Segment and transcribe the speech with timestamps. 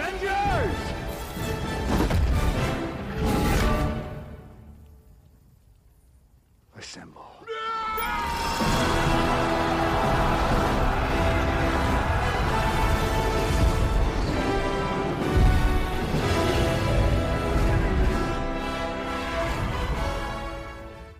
[0.00, 0.76] Avengers!
[6.78, 7.30] Assemble.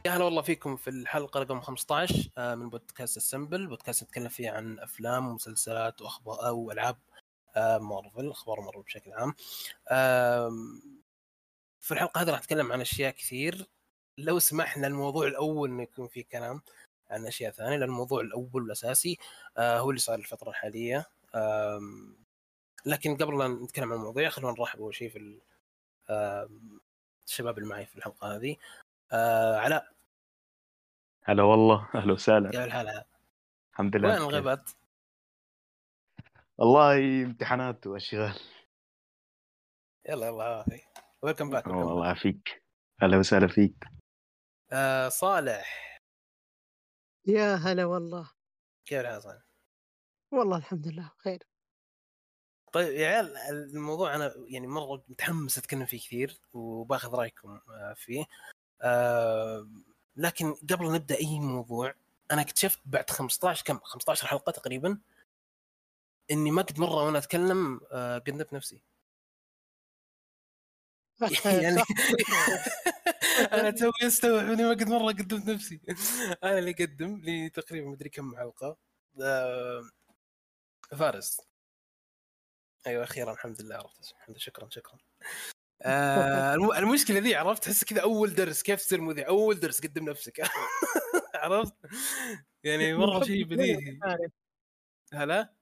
[0.07, 4.51] يا هلا والله فيكم في الحلقة رقم 15 آه، من بودكاست السمبل بودكاست نتكلم فيه
[4.51, 6.97] عن أفلام ومسلسلات وأخبار أو ألعاب
[7.57, 9.35] مارفل أخبار مارفل بشكل عام.
[11.81, 13.67] في الحلقة هذه راح نتكلم عن أشياء كثير.
[14.19, 16.63] لو سمحنا الموضوع الأول إنه يكون فيه كلام
[17.11, 19.19] عن أشياء ثانية لأن الموضوع الأول والأساسي
[19.57, 21.07] آه، هو اللي صار الفترة الحالية.
[22.87, 25.41] لكن قبل لا نتكلم عن المواضيع خلونا نرحب أول شيء في
[27.27, 28.57] الشباب اللي معي في الحلقة هذه.
[29.13, 29.93] آه علاء.
[31.25, 32.51] هلا والله أهلا وسهلا.
[32.51, 33.05] كيف الحال
[33.73, 34.27] الحمد لله.
[34.27, 34.75] وين كيف؟
[36.61, 38.41] والله امتحانات وأشغال.
[40.09, 40.65] يلا يلا
[41.23, 42.63] ويلكم باك الله يعافيك
[43.03, 43.85] أهلا وسهلا فيك.
[44.73, 45.99] آه صالح.
[47.27, 48.31] يا هلا والله.
[48.85, 49.43] كيف الحال صالح؟
[50.33, 51.43] والله الحمد لله بخير
[52.73, 58.25] طيب يا عيال الموضوع أنا يعني مرة متحمس أتكلم فيه كثير وباخذ رأيكم آه، فيه.
[58.83, 59.69] آه
[60.17, 61.95] لكن قبل نبدأ أي موضوع
[62.31, 64.99] أنا اكتشفت بعد 15 كم؟ 15 حلقة تقريبا.
[66.31, 68.83] إني ما قد مرة وأنا أتكلم آه قدمت نفسي.
[71.45, 71.83] يعني
[73.53, 75.81] أنا توي استوعب إني ما قد مرة قدمت نفسي.
[76.45, 78.77] أنا اللي اقدم لي تقريبا مدري كم حلقة.
[79.23, 79.83] آه،
[80.99, 81.41] فارس.
[82.87, 84.13] أيوه أخيرا الحمد لله عرفت.
[84.13, 84.99] الحمد لله شكرا شكرا.
[85.83, 90.09] آه الم- المشكلة ذي عرفت؟ تحس كذا أول درس كيف تصير مذيع؟ أول درس قدم
[90.11, 90.41] نفسك.
[91.35, 91.75] عرفت؟
[92.65, 93.99] يعني مرة شيء بديهي.
[95.13, 95.55] هلا؟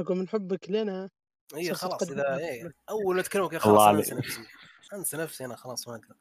[0.00, 1.10] أقول من حبك لنا
[1.56, 2.72] اي خلاص إذا إيه.
[2.90, 3.96] أول ما أتكلم كذا الله خلاص.
[3.96, 4.40] أنسى نفسي.
[4.92, 6.16] أنسى نفسي أنا خلاص ما أقدر.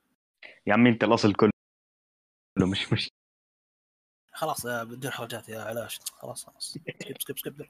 [0.67, 1.51] يا عمي أنت الأصل كله
[2.57, 3.09] مش مش
[4.33, 5.99] خلاص آه، بدون حرجات يا علاش.
[5.99, 6.71] خلاص خلاص.
[6.73, 7.67] سكيب سكيب سكيب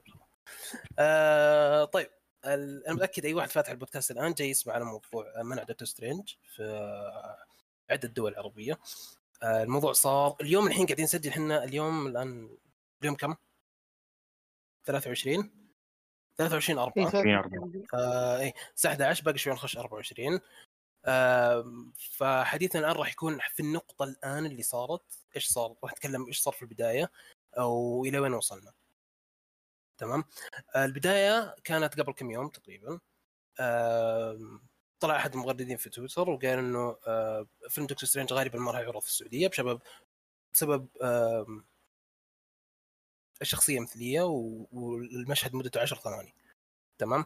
[0.99, 2.09] آه طيب
[2.45, 6.33] ال- أنا متأكد أي واحد فاتح البودكاست الآن جاي يسمع على موضوع منع دكتور سترينج
[6.55, 6.63] في
[7.89, 8.79] عدة دول عربية.
[9.43, 12.57] آه الموضوع صار اليوم الحين قاعدين نسجل إحنا اليوم الآن
[13.01, 13.35] اليوم كم؟
[14.85, 15.66] 23
[16.37, 17.71] 23 4 إيه، في أربعة.
[17.93, 20.39] آه إيه الساعة 11 باقي شوي نخش 24
[21.05, 21.73] آه
[22.11, 25.01] فحديثنا الآن راح يكون في النقطة الآن اللي صارت.
[25.35, 27.11] إيش صار؟ راح نتكلم إيش صار في البداية
[27.57, 28.73] أو إلى وين وصلنا.
[29.97, 30.23] تمام؟
[30.75, 32.99] آه البداية كانت قبل كم يوم تقريبا.
[33.59, 34.59] آه
[34.99, 39.01] طلع أحد المغردين في تويتر وقال إنه آه فيلم دكتور سترينج غالبا ما راح يعرض
[39.01, 39.81] في السعودية بسبب
[40.53, 41.45] بسبب آه
[43.41, 44.21] الشخصيه مثلية
[44.71, 46.33] والمشهد مدته 10 ثواني.
[46.97, 47.25] تمام؟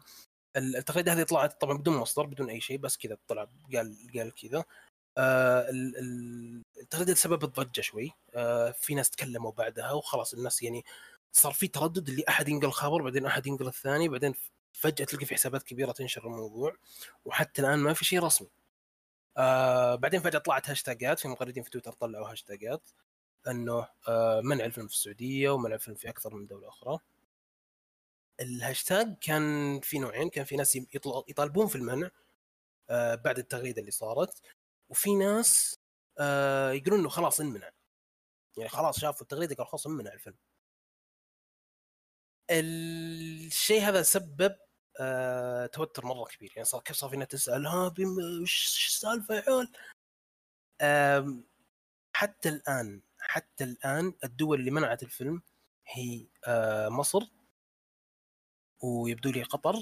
[0.58, 4.64] التغريده هذه طلعت طبعا بدون مصدر بدون أي شيء بس كذا طلع قال قال كذا.
[5.18, 8.12] آه ال- ال- التغريده سببت ضجه شوي.
[8.36, 10.86] آه في ناس تكلموا بعدها وخلاص الناس يعني
[11.32, 14.34] صار في تردد اللي أحد ينقل خبر بعدين أحد ينقل الثاني بعدين
[14.74, 16.76] فجأة تلقى في حسابات كبيرة تنشر الموضوع.
[17.26, 18.50] وحتى الآن ما في شيء رسمي.
[19.38, 22.90] آه بعدين فجأة طلعت هاشتاجات في مغردين في تويتر طلعوا هاشتاجات.
[23.48, 27.00] إنه آه منع الفيلم في السعودية ومنع الفيلم في أكثر من دولة أخرى.
[28.40, 30.76] الهاشتاج كان في نوعين كان في ناس
[31.30, 32.10] يطالبون في المنع
[32.90, 34.42] آه بعد التغريدة اللي صارت
[34.90, 35.80] وفي ناس
[36.20, 37.70] آه يقولون إنه خلاص انمنع.
[38.58, 40.38] يعني خلاص شافوا التغريدة قالوا خلاص انمنع الفيلم.
[42.52, 44.58] الشيء هذا سبب
[45.74, 46.52] توتر مرة كبير.
[46.56, 47.94] يعني صار كيف صار في ناس تسأل ها
[48.42, 49.68] وش السالفة يا
[52.14, 55.42] حتى الآن حتى الآن الدول اللي منعت الفيلم
[55.88, 57.22] هي آه مصر
[58.82, 59.76] ويبدو لي قطر.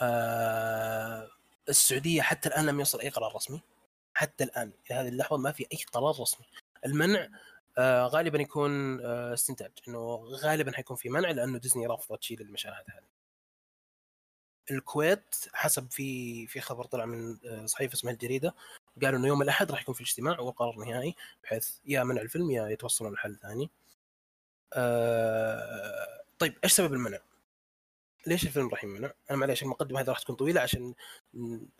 [0.00, 1.30] آه
[1.68, 3.62] السعودية حتى الآن لم يصل أي قرار رسمي.
[4.14, 6.46] حتى الآن إلى هذه اللحظة ما في أي قرار رسمي.
[6.86, 7.28] المنع
[7.78, 9.72] آه غالبا يكون استنتاج.
[9.88, 13.12] إنه غالبا حيكون في منع لأنه ديزني رافضة تشيل المشاهد هذه.
[14.70, 17.36] الكويت حسب في في خبر طلع من
[17.66, 18.54] صحيفة اسمها الجريدة
[19.02, 22.68] قالوا إنه يوم الأحد راح يكون في اجتماع وقرار نهائي بحيث يا منع الفيلم يا
[22.68, 23.70] يتوصلون لحل ثاني.
[24.72, 27.18] آه طيب إيش سبب المنع؟
[28.26, 30.94] ليش الفيلم راح يمنع؟ أنا معليش المقدمه هذه راح تكون طويلة عشان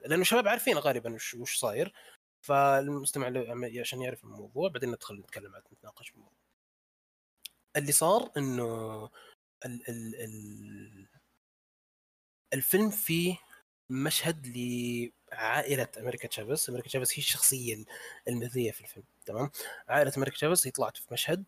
[0.07, 1.93] لأنه الشباب عارفين غالبا وش, صاير
[2.41, 3.33] فالمستمع
[3.81, 6.39] عشان يعرف الموضوع بعدين ندخل نتكلم عن نتناقش في الموضوع.
[7.77, 9.05] اللي صار إنه
[9.67, 11.09] ال ال ال
[12.55, 13.37] الفيلم فيه
[13.93, 14.47] مشهد
[15.33, 17.85] لعائلة أمريكا تشافيس، أمريكا تشافيس هي الشخصية
[18.29, 19.51] المثلية في الفيلم تمام؟
[19.89, 21.45] عائلة أمريكا تشافيس هي طلعت في مشهد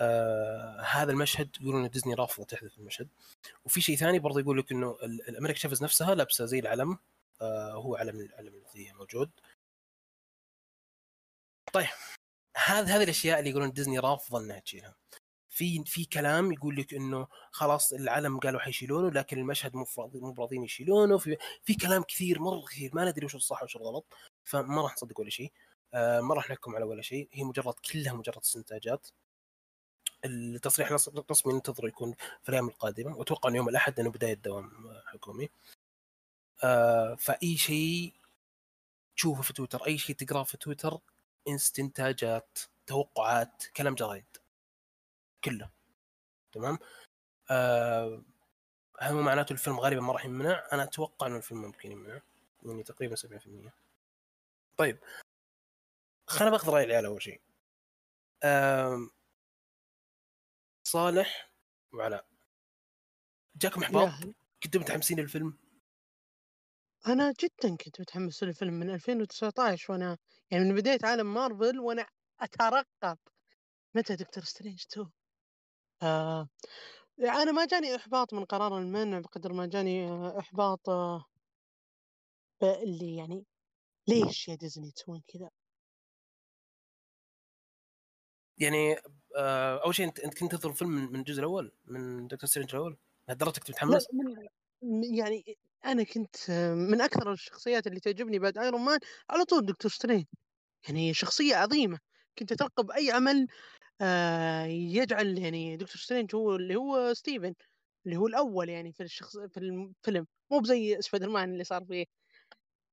[0.00, 3.08] آه هذا المشهد يقولون إن ديزني رافضة تحذف المشهد.
[3.64, 6.98] وفي شيء ثاني برضه يقول لك إنه ال- الامريكا شيفز نفسها لابسة زي العلم
[7.40, 9.30] آه هو علم العلم الذي موجود.
[11.72, 11.86] طيب
[12.56, 14.94] هذه هذه الأشياء اللي يقولون ديزني رافضة إنها تشيلها.
[15.58, 20.34] في في كلام يقول لك إنه خلاص العلم قالوا حيشيلونه لكن المشهد مو راضي- مو
[20.38, 24.04] راضيين يشيلونه في في كلام كثير مرة كثير ما ندري وش الصح وش الغلط
[24.44, 25.52] فما راح نصدق ولا شيء.
[25.94, 29.08] آه ما راح نحكم على ولا شيء هي مجرد كلها مجرد استنتاجات.
[30.24, 34.70] التصريح الرس- الرسمي ننتظر يكون في الأيام القادمة وأتوقع إن يوم الأحد انه بداية دوام
[35.06, 35.48] حكومي.
[36.64, 38.12] آه فأي شيء
[39.16, 40.98] تشوفه في تويتر أي شيء تقرأه في تويتر
[41.48, 44.24] استنتاجات توقعات كلام جرايد.
[45.44, 45.70] كله.
[46.52, 46.78] تمام؟
[47.50, 48.22] آه
[49.00, 52.20] هل هو معناته الفيلم غالبا ما راح يمنع؟ أنا أتوقع إنه الفيلم ممكن يمنع
[52.62, 53.72] يعني تقريبا 70%
[54.76, 54.98] طيب
[56.26, 57.40] خلينا بأخذ رأي العيال أول شيء.
[58.44, 59.10] آم،
[60.84, 61.50] صالح
[61.92, 62.26] وعلاء
[63.56, 64.08] جاكم إحباط؟
[64.62, 65.58] كنتوا متحمسين للفيلم؟
[67.06, 70.18] أنا جدا كنت متحمس للفيلم من 2019 وأنا
[70.50, 72.06] يعني من بداية عالم مارفل وأنا
[72.40, 73.18] أترقب.
[73.94, 75.10] متى دكتور سترينج 2
[76.02, 76.48] آه
[77.20, 81.24] أنا ما جاني إحباط من قرار المنع بقدر ما جاني آه، إحباط آه
[82.62, 83.44] اللي يعني
[84.08, 85.50] ليش يا ديزني تسوين كذا؟
[88.58, 88.96] يعني
[89.36, 92.96] آه أول شيء أنت كنت تنتظر الفيلم من من الجزء الأول؟ من دكتور سترينج الأول؟
[93.28, 94.06] لدرجه كنت لا متحمس؟
[94.82, 96.50] من يعني أنا كنت
[96.90, 98.98] من أكثر الشخصيات اللي تعجبني بعد ايرون مان
[99.30, 100.26] على طول دكتور سترينج
[100.88, 101.98] يعني شخصية عظيمة.
[102.38, 103.46] كنت أترقب أي عمل
[104.00, 107.54] آه يجعل يعني دكتور سترينج هو اللي هو ستيفن
[108.06, 110.26] اللي هو الأول يعني في الشخص في الفيلم.
[110.52, 112.04] مو بزي سبايدر مان اللي صار فيه.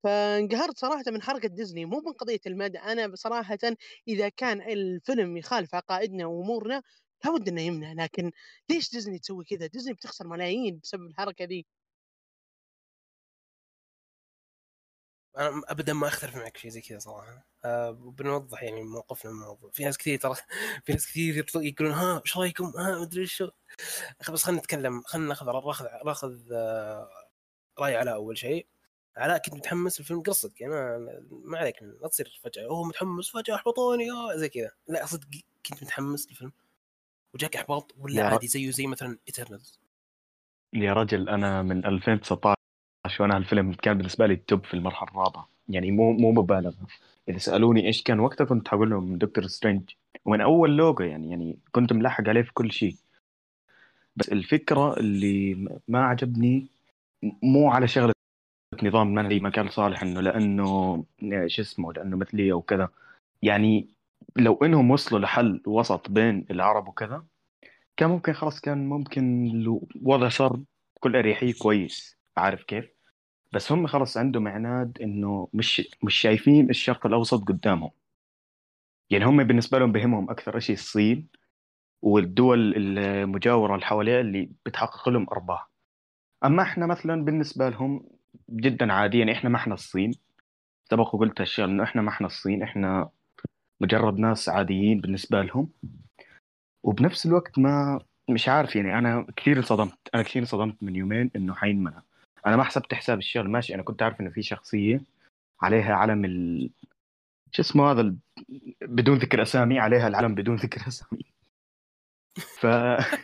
[0.04, 3.58] فانقهرت صراحة من حركة ديزني مو من قضية المدى أنا بصراحة
[4.10, 6.84] إذا كان الفيلم يخالف عقائدنا وأمورنا
[7.26, 7.94] لابد إنه يمنع.
[7.94, 8.32] لكن
[8.72, 11.68] ليش ديزني تسوي كذا؟ ديزني بتخسر ملايين بسبب الحركة دي.
[15.38, 17.46] أنا ابدا ما أختلف معك في شيء زي كذا صراحة.
[17.66, 19.72] آه بنوضح يعني موقفنا من الموضوع.
[19.72, 20.36] في ناس كثير ترى
[20.86, 23.50] في ناس كثير يقولون ها إيش رأيكم؟ ها مدري شو.
[24.32, 27.10] بس خلينا نتكلم خلينا ناخذ ناخذ ناخذ آه،
[27.80, 28.68] رأي علاء أول شيء.
[29.18, 30.74] علاء كنت متحمس الفيلم قصدك يعني
[31.32, 32.66] ما, عليك لا تصير فجأة.
[32.66, 34.36] أوه متحمس فجأة احبطوني آه.
[34.36, 34.72] زي كذا.
[34.88, 35.28] لا صدق
[35.66, 36.52] كنت متحمس للفيلم.
[37.34, 39.80] وجاك إحباط ولا عادي زيه زي مثلا ايترنالز
[40.74, 42.56] يا رجل أنا من 2019
[43.22, 45.50] وأنا هالفيلم كان بالنسبة لي ال top في المرحلة الرابعة.
[45.70, 46.88] يعني مو مو مبالغة.
[47.30, 49.90] إذا سألوني إيش كان وقتها كنت حقول لهم دكتور سترينج
[50.26, 52.96] ومن أول لوجو يعني يعني كنت ملحق عليه في كل شيء.
[54.16, 56.68] بس الفكرة اللي ما عجبني
[57.44, 58.14] مو على شغلة
[58.84, 61.04] نظام منهي ما كان صالح إنه لأنه
[61.48, 62.90] شو اسمه لأنه مثلية وكذا
[63.42, 63.88] يعني
[64.36, 67.24] لو إنهم وصلوا لحل وسط بين العرب وكذا
[67.98, 69.46] كان ممكن خلاص كان ممكن
[69.96, 70.60] الوضع صار
[70.96, 72.18] بكل أريحية كويس.
[72.38, 72.95] عارف كيف؟
[73.52, 77.92] بس هم خلاص عندهم عناد إنه مش مش شايفين الشرق الأوسط قدامهم.
[79.10, 81.28] يعني هم بالنسبة لهم بهمهم أكثر شيء الصين
[82.02, 85.70] والدول المجاورة اللي حواليها اللي بتحقق لهم أرباح.
[86.46, 88.04] أما إحنا مثلا بالنسبة لهم
[88.50, 90.12] جدا عادي يعني إحنا ما إحنا الصين.
[90.92, 93.10] سبق وقلت هالشيء إنه إحنا ما إحنا الصين إحنا
[93.82, 95.70] مجرد ناس عاديين بالنسبة لهم.
[96.84, 98.00] وبنفس الوقت ما
[98.30, 102.02] مش عارف يعني أنا كثير انصدمت أنا كثير انصدمت من يومين إنه حينمنع
[102.46, 103.76] أنا ما حسبت حساب الشغل ماشي.
[103.76, 105.02] أنا كنت عارف إنه في شخصية
[105.62, 106.70] عليها علم ال
[107.52, 108.18] شو اسمه هذا ال...
[108.82, 111.26] بدون ذكر أسامي عليها العلم بدون ذكر أسامي.
[112.36, 112.68] ف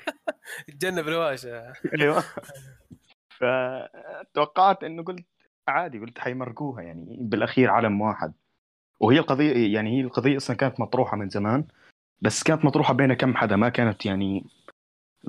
[0.79, 2.23] تجنب الواشة أيوه.
[3.39, 5.25] فتوقعت إنه قلت
[5.67, 8.33] عادي قلت حيمرقوها يعني بالأخير علم واحد.
[8.99, 11.65] وهي القضية يعني هي القضية أصلا كانت مطروحة من زمان
[12.21, 14.45] بس كانت مطروحة بين كم حدا ما كانت يعني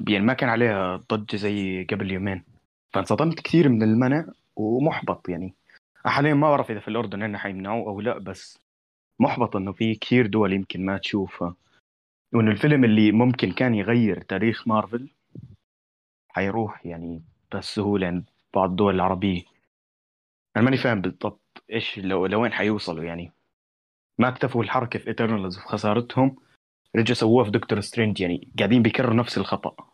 [0.08, 2.51] يعني ما كان عليها ضجة زي قبل يومين.
[2.94, 5.54] فانصدمت كثير من المنع ومحبط يعني.
[6.04, 8.58] حاليا ما بعرف إذا في الأردن انه حيمنعوه أو لا بس
[9.20, 11.54] محبط إنه في كثير دول يمكن ما تشوفها.
[12.34, 15.08] وإنه الفيلم اللي ممكن كان يغير تاريخ مارفل
[16.28, 17.22] حيروح يعني
[17.54, 19.42] بسهوله عند بعض الدول العربية.
[20.56, 23.32] أنا ماني فاهم بالضبط إيش لو لوين حيوصلوا يعني.
[24.18, 26.36] ما اكتفوا الحركة في ايترنالز في خسارتهم
[26.96, 28.52] رجعوا سووها في دكتور سترينج يعني.
[28.58, 29.91] قاعدين بيكرروا نفس الخطأ.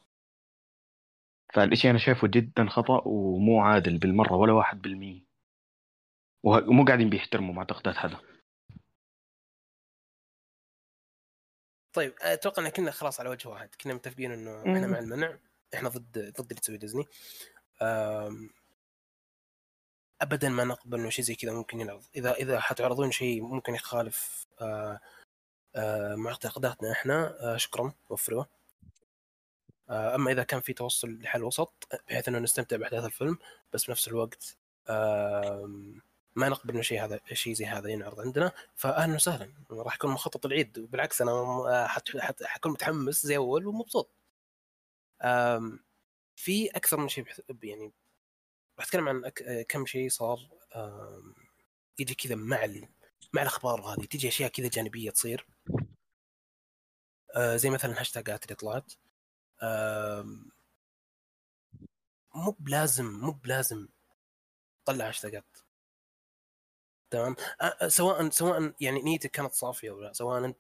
[1.55, 5.25] فالإشي أنا شايفه جدا خطأ ومو عادل بالمرة ولا واحد بالمية.
[6.43, 8.19] ومو قاعدين بيحترموا معتقدات حدا
[11.93, 13.75] طيب أتوقع إن كنا خلاص على وجه واحد.
[13.75, 14.87] كنا متفقين إنه إحنا.
[14.87, 15.39] مع المنع.
[15.75, 17.05] إحنا ضد ضد اللي تسوي ديزني.
[20.23, 24.47] ابدا ما نقبل إنه شيء زي كذا ممكن ينعرض إذا إذا حتعرضون شيء ممكن يخالف
[24.61, 25.01] آه،
[25.77, 28.47] آه، معتقداتنا إحنا آه، شكرا وفروه
[29.91, 33.39] أما إذا كان في توصل لحل وسط بحيث إنه نستمتع بأحداث الفيلم
[33.73, 34.57] بس بنفس الوقت
[36.39, 38.53] ما نقبل إنه شيء هذا شيء زي هذا ينعرض عندنا.
[38.75, 39.53] فاهلا وسهلا.
[39.71, 40.79] راح يكون مخطط العيد.
[40.79, 41.87] بالعكس أنا آه،
[42.43, 44.11] حكون متحمس زي أول ومبسوط.
[46.37, 47.25] في أكثر من شيء
[47.63, 47.93] يعني
[48.79, 50.41] راح اتكلم عن آه، كم شيء صار
[51.99, 52.69] يجي كذا مع.
[53.33, 54.05] مع الأخبار هذه.
[54.05, 55.47] تجي أشياء كذا جانبية تصير.
[57.37, 58.93] آه، زي مثلا الهاشتاجات اللي طلعت
[62.35, 63.89] مو بلازم مو بلازم
[64.85, 65.45] طلع هاشتاجات.
[67.11, 67.37] تمام؟
[67.89, 70.57] سواء سواء يعني نيتك كانت صافية ولا سواء أنت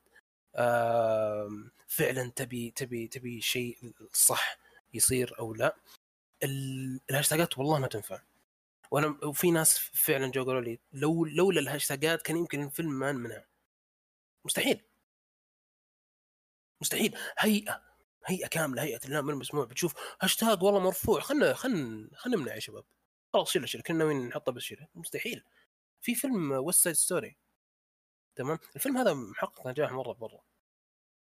[1.89, 4.59] فعلا تبي تبي تبي شيء صح
[4.95, 5.77] يصير أو لا
[6.43, 8.21] ال- الهاشتاجات والله ما تنفع.
[8.91, 13.45] وأنا وفي ناس فعلا جو قالوا لي لو لولا الهاشتاجات كان يمكن الفيلم ما انمنع
[14.45, 14.81] مستحيل.
[16.81, 17.17] مستحيل.
[17.39, 17.83] هيئة.
[18.29, 22.85] هيئة كاملة هيئة الإعلام المسموع بتشوف هاشتاج والله مرفوع خلنا خلنا خلنا نمنع يا شباب.
[23.33, 25.45] خلاص شيل شيل كنا ناويين نحطه بس شيله مستحيل.
[26.01, 27.37] في فيلم ويست سايد ستوري
[28.37, 30.41] تمام؟ الفيلم هذا محقق نجاح مرة برا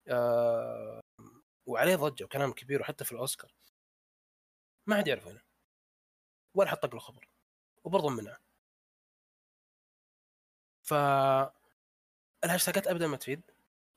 [0.10, 1.02] آه
[1.68, 3.52] وعليه ضجة وكلام كبير وحتى في الأوسكار.
[4.88, 5.42] ما حد يعرف هنا
[6.56, 7.30] ولا حط له خبر
[7.84, 8.38] وبرضه منع
[10.84, 10.94] ف
[12.44, 13.42] الهاشتاجات ابدا ما تفيد.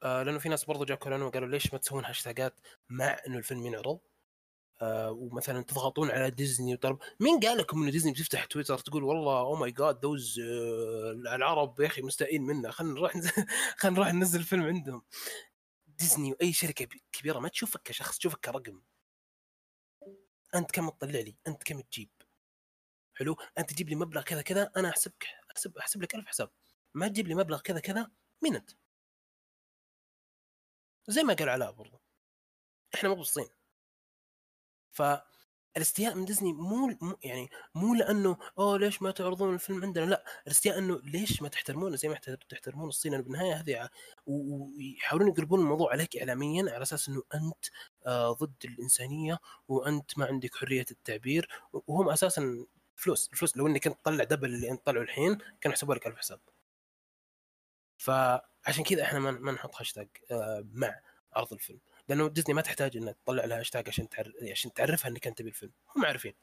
[0.03, 3.67] آه لأنه في ناس برضو جاء كلام وقالوا ليش ما تسوون هاشتاجات مع إنه الفيلم
[3.67, 4.01] ينعرض؟
[4.83, 9.41] آه ومثلا تضغطون على ديزني وطلب مين قال لكم إنه ديزني بتفتح تويتر تقول والله
[9.41, 10.41] oh my god those
[11.27, 13.13] العرب يا أخي مستائين منا خلينا نروح
[13.79, 15.03] خلينا نروح ننزل الفيلم عندهم.
[15.99, 18.83] ديزني وأي شركة كبيرة ما تشوفك كشخص تشوفك كرقم.
[20.55, 22.11] أنت كم تطلع لي؟ أنت كم تجيب؟
[23.15, 26.51] حلو؟ أنت تجيب لي مبلغ كذا كذا أنا احسبك احسب أحسب لك ألف حساب.
[26.95, 28.11] ما تجيب لي مبلغ كذا كذا
[28.43, 28.71] مين أنت؟
[31.11, 32.01] زي ما قال علاء برضو.
[32.95, 33.49] إحنا مو بالصين
[34.93, 40.79] فالاستياء من ديزني مو يعني مو لأنه أوه ليش ما تعرضون الفيلم عندنا؟ لا الاستياء
[40.79, 42.15] أنه ليش ما تحترمونه؟ زي ما
[42.49, 43.91] تحترمون الصين لأنه بالنهاية هذه
[44.27, 47.65] ويحاولون يقلبون الموضوع عليك اعلاميا على أساس إنه أنت
[48.07, 49.39] آه ضد الإنسانية
[49.69, 54.71] وأنت ما عندك حرية التعبير وهم أساسا فلوس الفلوس لو إنك انت تطلع double اللي
[54.71, 56.41] أنت طلعه الحين كانوا يحسبوا لك 1000 حساب.
[58.63, 61.01] فعشان كذا إحنا ما ما نحط هاشتاج آه مع
[61.33, 61.81] عرض الفيلم.
[62.09, 64.33] لأنه ديزني ما تحتاج انك تطلع لها هاشتاج عشان تعر...
[64.51, 66.35] عشان تعرفها إنك أنت تبي الفيلم هم عارفين.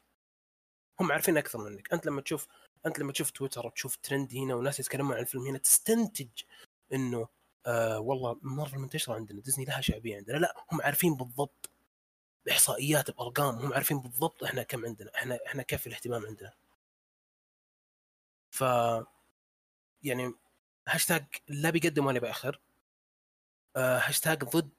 [1.00, 1.94] هم عارفين أكثر منك.
[1.94, 2.48] أنت لما تشوف
[2.86, 6.30] أنت لما تشوف تويتر وتشوف ترند هنا وناس يتكلمون عن الفيلم هنا تستنتج
[6.94, 7.28] إنه
[7.66, 9.42] آه والله مره منتشرة عندنا.
[9.42, 10.38] ديزني لها شعبية عندنا.
[10.38, 11.70] لا هم عارفين بالضبط
[12.46, 15.12] باحصائيات بارقام هم عارفين بالضبط إحنا كم عندنا.
[15.16, 16.54] إحنا إحنا كيف الاهتمام عندنا.
[18.52, 18.64] ف
[20.04, 20.34] يعني
[20.88, 22.60] هاشتاج لا بيقدم ولا بيأخر.
[23.76, 24.70] آه هاشتاج ضد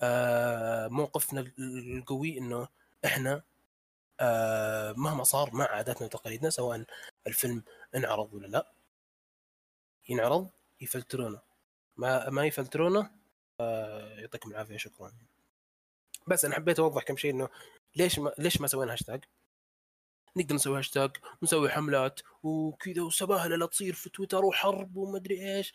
[0.00, 2.68] آه موقفنا القوي إنه
[3.04, 3.42] إحنا
[4.20, 6.84] آه مهما صار مع عاداتنا وتقاليدنا سواء
[7.26, 7.62] الفيلم
[7.96, 8.72] انعرض ولا لا
[10.08, 10.50] ينعرض
[10.80, 11.40] يفلترونه.
[11.96, 13.10] ما ما يفلترونه
[14.18, 15.12] يعطيكم العافية شكرا.
[16.26, 17.48] بس أنا حبيت أوضح كم شيء إنه
[17.96, 19.24] ليش ما ليش ما سوينا هاشتاج؟
[20.36, 21.10] نقدر نسوي هاشتاج
[21.42, 25.72] ونسوي حملات وكذا وسباهلة لا تصير في تويتر وحرب ومدري إيش.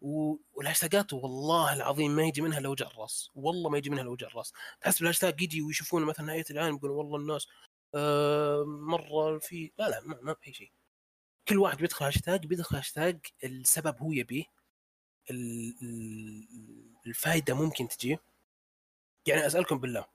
[0.00, 3.30] والهاشتاجات والله العظيم ما يجي منها إلا وجع الرأس.
[3.34, 4.52] والله ما يجي منها إلا وجع الرأس.
[4.80, 7.48] تحس بالهاشتاج يجي ويشوفون مثلا هيئة الإعلام يقولون والله الناس
[7.94, 10.72] آه مرة في لا لا ما, ما في شيء.
[11.48, 14.44] كل واحد بيدخل هاشتاج بيدخل هاشتاج السبب هو يبيه
[15.30, 18.18] ال- ال- الفائده ممكن تجي.
[19.28, 20.06] يعني أسألكم بالله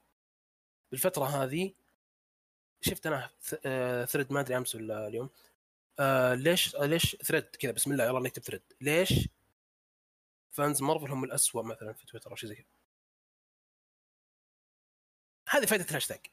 [0.91, 1.73] بالفترة هذه
[2.81, 3.29] شفت أنا
[4.05, 5.29] thread ما أدري أمس ولا اليوم.
[5.99, 9.29] آه ليش آه ليش thread كذا؟ بسم الله يلا نكتب thread ليش
[10.51, 12.65] fans مارفل هم الأسوأ مثلا في تويتر أو شيء زي كذا؟
[15.49, 16.25] هذه فائده الهاشتاج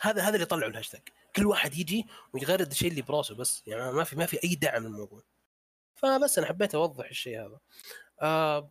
[0.00, 1.02] هذا هذا اللي طلعوا الهاشتاج
[1.36, 4.82] كل واحد يجي ويغرد الشيء اللي براسه بس يعني ما في ما في أي دعم
[4.82, 5.22] للموضوع.
[5.94, 7.60] فبس أنا حبيت أوضح الشيء هذا.
[8.20, 8.70] آه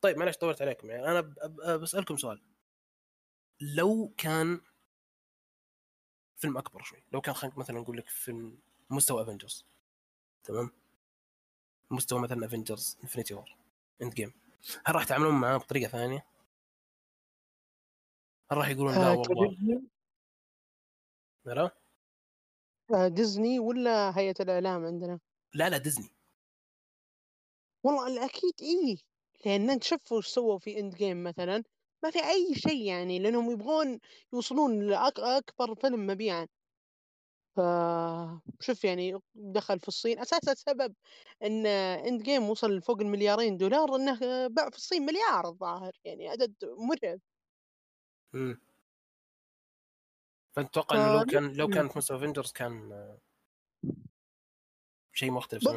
[0.00, 0.90] طيب معلش طولت عليكم.
[0.90, 1.20] يعني أنا
[1.76, 2.42] بسألكم سؤال.
[3.60, 4.60] لو كان
[6.36, 7.02] فيلم أكبر شوي.
[7.12, 8.58] لو كان خلينا مثلا نقول لك فيلم
[8.90, 9.64] مستوى Avengers
[10.44, 10.70] تمام؟
[11.90, 13.56] مستوى مثلا Avengers Infinity War
[14.02, 14.32] Endgame
[14.86, 16.26] هل راح تعاملون معاه بطريقة ثانية؟
[18.50, 19.82] هل راح يقولون لا آه، والله؟
[21.44, 21.70] لا
[22.94, 25.20] آه، ديزني ولا هيئة الإعلام عندنا؟
[25.54, 26.10] لا لا ديزني.
[27.82, 28.96] والله الأكيد إيه.
[29.46, 31.64] لأن أنت شوف وش سووا في Endgame مثلا.
[32.04, 34.00] ما في أي شيء يعني لأنهم يبغون
[34.32, 36.48] يوصلون لأكبر فيلم مبيعا
[37.56, 40.94] فشوف يعني دخل في الصين أساسا سبب
[41.42, 46.54] إن إند جيم وصل فوق المليارين دولار إنه باع في الصين مليار الظاهر يعني عدد
[46.64, 47.20] مرعب
[48.34, 48.60] امم
[50.56, 51.68] فأنت تتوقع إنه لو كان لو.
[51.68, 52.90] كانت مثل افنجرز كان
[55.12, 55.68] شيء مختلف.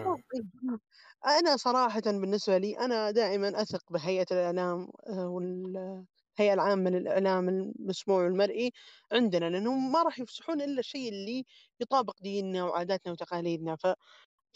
[1.26, 6.06] أنا صراحة بالنسبة لي أنا دائما أثق بهيئة الإعلام آه،
[6.40, 8.72] والهيئه العامه للاعلام المسموع والمرئي
[9.12, 11.46] عندنا لانهم ما راح يفسحون إلا الشيء اللي
[11.80, 13.76] يطابق ديننا وعاداتنا وتقاليدنا.
[13.76, 13.88] ف...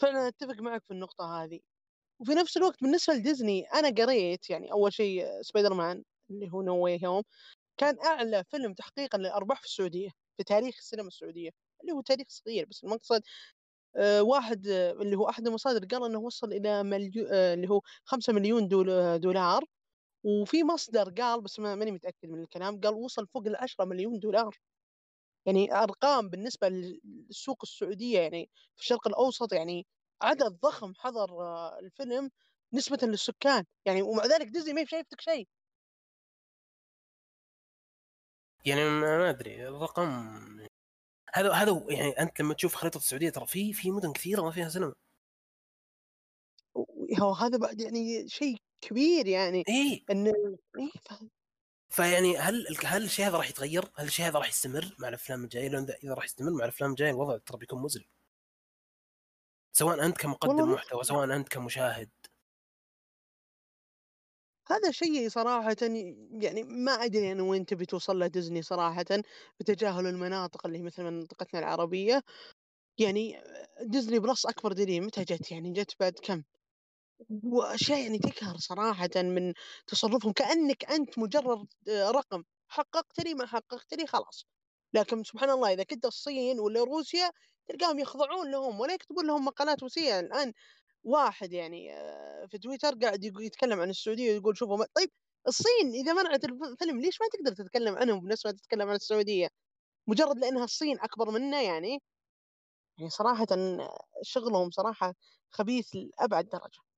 [0.00, 1.60] فأنا أتفق معك في النقطة هذه.
[2.20, 6.76] وفي نفس الوقت بالنسبة لديزني أنا قريت يعني أول شيء سبايدر مان اللي هو No
[6.84, 7.22] Way Home
[7.78, 11.50] كان أعلى فيلم تحقيقا للأرباح في السعودية في تاريخ السينما السعودية
[11.82, 12.66] اللي هو تاريخ صغير.
[12.70, 13.22] بس المقصد
[13.96, 18.32] آه، واحد آه، اللي هو أحد المصادر قال إنه وصل إلى مليون اللي هو 5
[18.32, 19.64] مليون دول- دولار.
[20.24, 24.18] وفي مصدر قال بس ما ماني متأكد من الكلام قال وصل فوق ال 10 مليون
[24.18, 24.58] دولار.
[25.46, 29.86] يعني أرقام بالنسبة للسوق السعودية يعني في الشرق الأوسط يعني
[30.22, 32.30] عدد ضخم حضر آه، الفيلم
[32.72, 33.64] نسبة للسكان.
[33.86, 35.48] يعني ومع ذلك ديزني ما هي شايفتك شيء.
[38.64, 40.38] يعني ما أدري الرقم
[41.34, 44.68] هذا هذا يعني أنت لما تشوف خريطة السعودية ترى في في مدن كثيرة ما فيها
[44.68, 44.94] سينما.
[47.20, 50.32] هو هذا بعد يعني شيء كبير يعني اي إنه
[50.78, 50.90] إيه
[51.90, 55.68] فيعني هل هل الشيء هذا راح يتغير؟ هل الشيء هذا راح يستمر مع الأفلام الجاية؟
[55.68, 58.08] لأن إذا راح يستمر مع الأفلام الجاية الوضع ترى بيكون مزري.
[59.72, 62.10] سواء أنت كمقدم محتوى سواء أنت كمشاهد
[64.66, 65.76] هذا شيء صراحة
[66.30, 69.04] يعني ما أدري أنا وين تبي توصل له ديزني صراحة
[69.60, 72.22] بتجاهل المناطق اللي مثل منطقتنا العربية
[72.98, 73.42] يعني
[73.82, 76.42] ديزني بلس أكبر دليل متى جت يعني جت بعد كم
[77.44, 79.52] وأشياء يعني تقهر صراحة من
[79.86, 84.46] تصرفهم كأنك أنت مجرد آه، رقم حققت لي ما حققت لي خلاص.
[84.94, 87.30] لكن سبحان الله إذا كنت الصين ولا روسيا
[87.66, 90.52] تلقاهم يخضعون لهم ولا يكتبون لهم مقالات وسيئة الآن
[91.04, 95.10] واحد يعني آه، في تويتر قاعد يتكلم عن السعودية ويقول شوفوا طيب
[95.48, 99.48] الصين إذا منعت الفيلم ليش ما تقدر تتكلم عنهم بنفس ما تتكلم عن السعودية؟
[100.08, 101.98] مجرد لأنها الصين أكبر منا يعني؟
[102.98, 103.46] يعني صراحة
[104.22, 105.14] شغلهم صراحة
[105.50, 106.91] خبيث لأبعد درجة.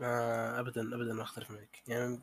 [0.00, 1.82] ما ابدا ابدا ما أختلف معك.
[1.88, 2.20] يعني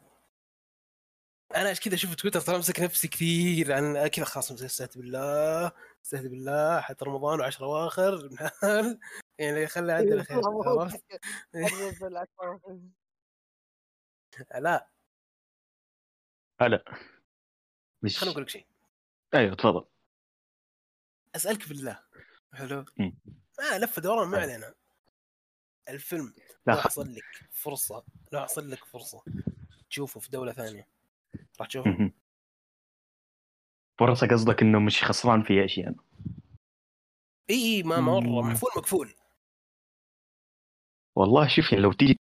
[1.55, 5.71] أنا كذا أشوف تويتر ترى امسك نفسي كثير عن كذا خلاص استهدى بالله
[6.05, 8.29] استهدى بالله حتى رمضان وعشر أواخر
[9.39, 11.03] يعني خلي عندنا خير عرفت؟
[14.59, 14.89] لا.
[16.61, 16.83] هلا.
[18.01, 18.65] مش خليني أقول لك شيء.
[19.33, 19.85] أيوه تفضل.
[21.35, 21.99] أسألك بالله.
[22.53, 22.85] حلو.
[23.59, 24.51] ما لف دوران ما أيوة.
[24.51, 24.73] علينا
[25.89, 26.33] الفيلم
[26.67, 26.81] لا لو.
[26.81, 29.23] حصل لك فرصة لو حصل لك فرصة.
[29.89, 30.87] تشوفه في دولة ثانية.
[31.59, 32.11] راح تشوفه؟
[33.99, 35.93] فرصة قصدك إنه مش خسران في اشياء
[37.49, 38.41] إي إي ما مرة.
[38.41, 38.49] مم.
[38.49, 39.13] محفول مقفول.
[41.15, 42.19] والله شوف يعني لو تيجي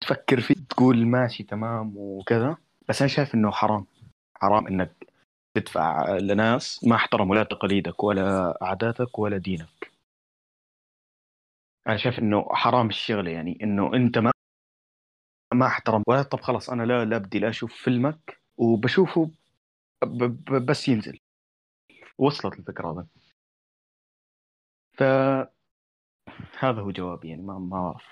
[0.00, 2.56] تفكر فيه تقول ماشي تمام وكذا
[2.88, 3.86] بس أنا شايف إنه حرام.
[4.34, 5.06] حرام إنك
[5.54, 9.91] تدفع لناس ما احترموا لا تقاليدك ولا عاداتك ولا دينك.
[11.88, 14.32] أنا شايف إنه حرام الشغله يعني إنه أنت ما
[15.54, 16.02] ما أحترم.
[16.08, 19.30] ولا طب خلاص أنا لا لا بدي لا أشوف فيلمك وبشوفه
[20.04, 21.18] ب ب بس ينزل.
[22.18, 23.06] وصلت الفكرة هذا.
[24.92, 25.02] ف
[26.58, 28.04] هذا هو جوابي يعني ما ما اعرف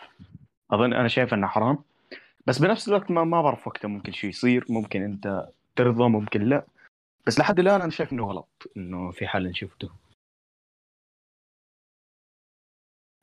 [0.71, 1.79] أظن أنا شايف إنه حرام.
[2.47, 6.67] بس بنفس الوقت ما ما بعرف وقتها ممكن شيء يصير ممكن أنت ترضى ممكن لا.
[7.27, 9.91] بس لحد الآن أنا شايف إنه غلط إنه في حال شفته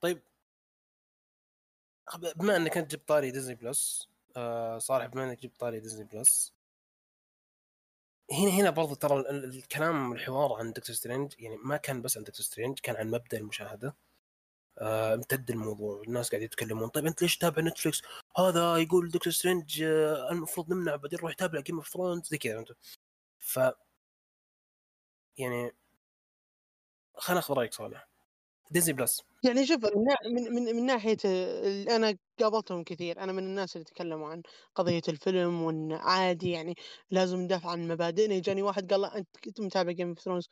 [0.01, 0.21] طيب
[2.35, 6.53] بما إنك أنت جبت طاري ديزني بلس آه صالح بما إنك جبت طاري ديزني بلس
[8.31, 12.17] هنا هنا برضو ترى ال- ال- الكلام الحوار عن Doctor Strange يعني ما كان بس
[12.17, 13.95] عن Doctor Strange كان عن مبدأ المشاهدة.
[14.79, 18.01] آه امتد الموضوع الناس قاعدين يتكلمون طيب أنت ليش تتابع نتفلكس
[18.37, 22.59] هذا يقول Doctor Strange آه المفروض نمنع بعدين نروح نتابع Game of Thrones زي كذا
[22.59, 22.71] انت
[23.39, 23.59] ف
[25.37, 25.71] يعني
[27.17, 28.07] خلينا ناخذ رأيك صالح.
[28.71, 29.21] ديزني بلس.
[29.43, 31.17] يعني شوف من من من, ناحية
[31.95, 33.19] أنا قابلتهم كثير.
[33.19, 34.41] أنا من الناس اللي تكلموا عن
[34.75, 36.75] قضية الفيلم وإن عادي يعني
[37.11, 38.39] لازم ندافع عن مبادئنا.
[38.39, 40.47] جاني واحد قال لا أنت كنت متابع Game of Thrones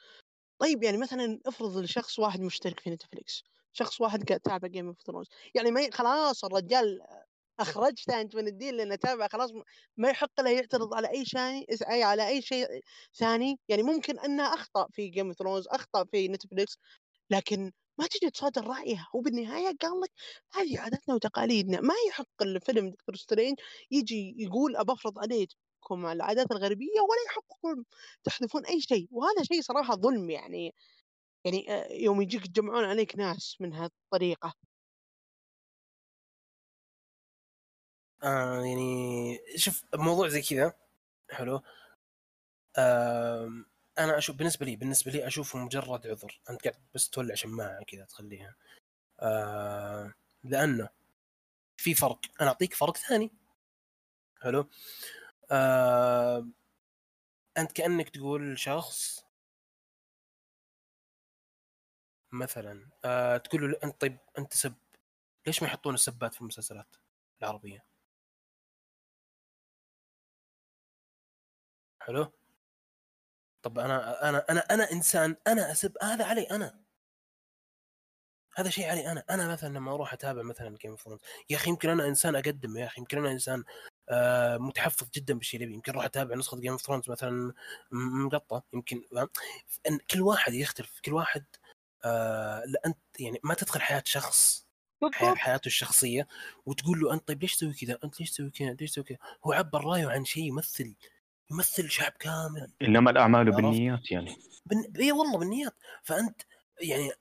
[0.59, 5.01] طيب يعني مثلا افرض لشخص واحد مشترك في نتفليكس شخص واحد قاعد يتابع Game of
[5.07, 7.01] Thrones يعني ما خلاص الرجال
[7.59, 9.51] أخرجته أنت من الدين لأنه تابع خلاص
[9.97, 12.67] ما يحق له يعترض على أي شيء أي على أي شيء
[13.19, 13.59] ثاني.
[13.69, 16.77] يعني ممكن أنه أخطأ في Game of Thrones أخطأ في نتفليكس
[17.29, 20.11] لكن ما تجي تصادر رايه هو بالنهايه قال لك
[20.53, 21.81] هذه عاداتنا وتقاليدنا.
[21.81, 23.59] ما يحق الفيلم Doctor Strange
[23.91, 24.75] يجي يقول
[25.19, 25.47] عليه
[25.85, 27.83] يحكم العادات الغربية ولا يحقكم
[28.23, 29.07] تحذفون أي شيء.
[29.11, 30.73] وهذا شيء صراحة ظلم يعني
[31.45, 34.53] يعني آه، يوم يجيك يجمعون عليك ناس من هالطريقة.
[38.23, 40.73] آه يعني شوف موضوع زي كذا
[41.31, 41.61] حلو.
[42.77, 43.49] آه
[43.99, 46.41] أنا أشوف بالنسبة لي بالنسبة لي اشوفه مجرد عذر.
[46.49, 48.55] أنت قاعد بس تولع شماعة كذا تخليها.
[49.19, 50.89] آه لأنه
[51.77, 52.19] في فرق.
[52.41, 53.31] أنا أعطيك فرق ثاني.
[54.41, 54.69] حلو؟
[55.51, 56.47] آه
[57.57, 59.25] أنت كأنك تقول شخص
[62.31, 64.75] مثلا آه تقول له أنت طيب أنت سب.
[65.47, 66.95] ليش ما يحطون السبات في المسلسلات
[67.41, 67.85] العربية؟
[72.03, 72.23] حلو؟
[73.65, 76.79] طب أنا أنا أنا أنا إنسان أنا أسب هذا علي أنا
[78.55, 81.07] هذا شيء علي أنا أنا مثلا لما أروح أتابع مثلا Game of
[81.49, 83.63] يا أخي يمكن أنا إنسان أقدم يا أخي يمكن أنا إنسان
[84.09, 87.53] آه متحفظ جدا بالشيء اللي يمكن أروح أتابع نسخة Game of مثلا
[87.91, 89.01] مقطع يمكن
[90.11, 91.45] كل واحد يختلف كل واحد
[92.05, 94.67] آه لا أنت يعني ما تدخل حياة شخص
[95.35, 96.27] حياته الشخصية
[96.65, 99.53] وتقول له أنت طيب ليش تسوي كذا؟ أنت ليش تسوي كذا؟ ليش تسوي كذا؟ هو
[99.53, 100.95] عبر رأيه عن شيء يمثل
[101.51, 102.73] يمثل شعب كامل.
[102.81, 104.35] إنما الأعمال بالنيات يعني.
[104.65, 105.01] بن...
[105.01, 105.75] اي والله بالنيات.
[106.03, 106.41] فأنت
[106.81, 107.11] يعني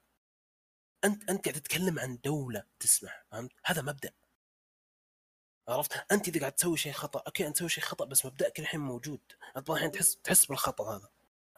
[1.04, 4.10] أنت أنت قاعد تتكلم عن دولة تسمح فهمت؟ هذا مبدأ.
[5.68, 8.80] عرفت؟ أنت إذا قاعد تسوي شيء خطأ okay أنت تسوي شيء خطأ بس مبدأك الحين
[8.80, 9.20] موجود.
[9.56, 11.08] انت الحين تحس تحس بالخطأ هذا.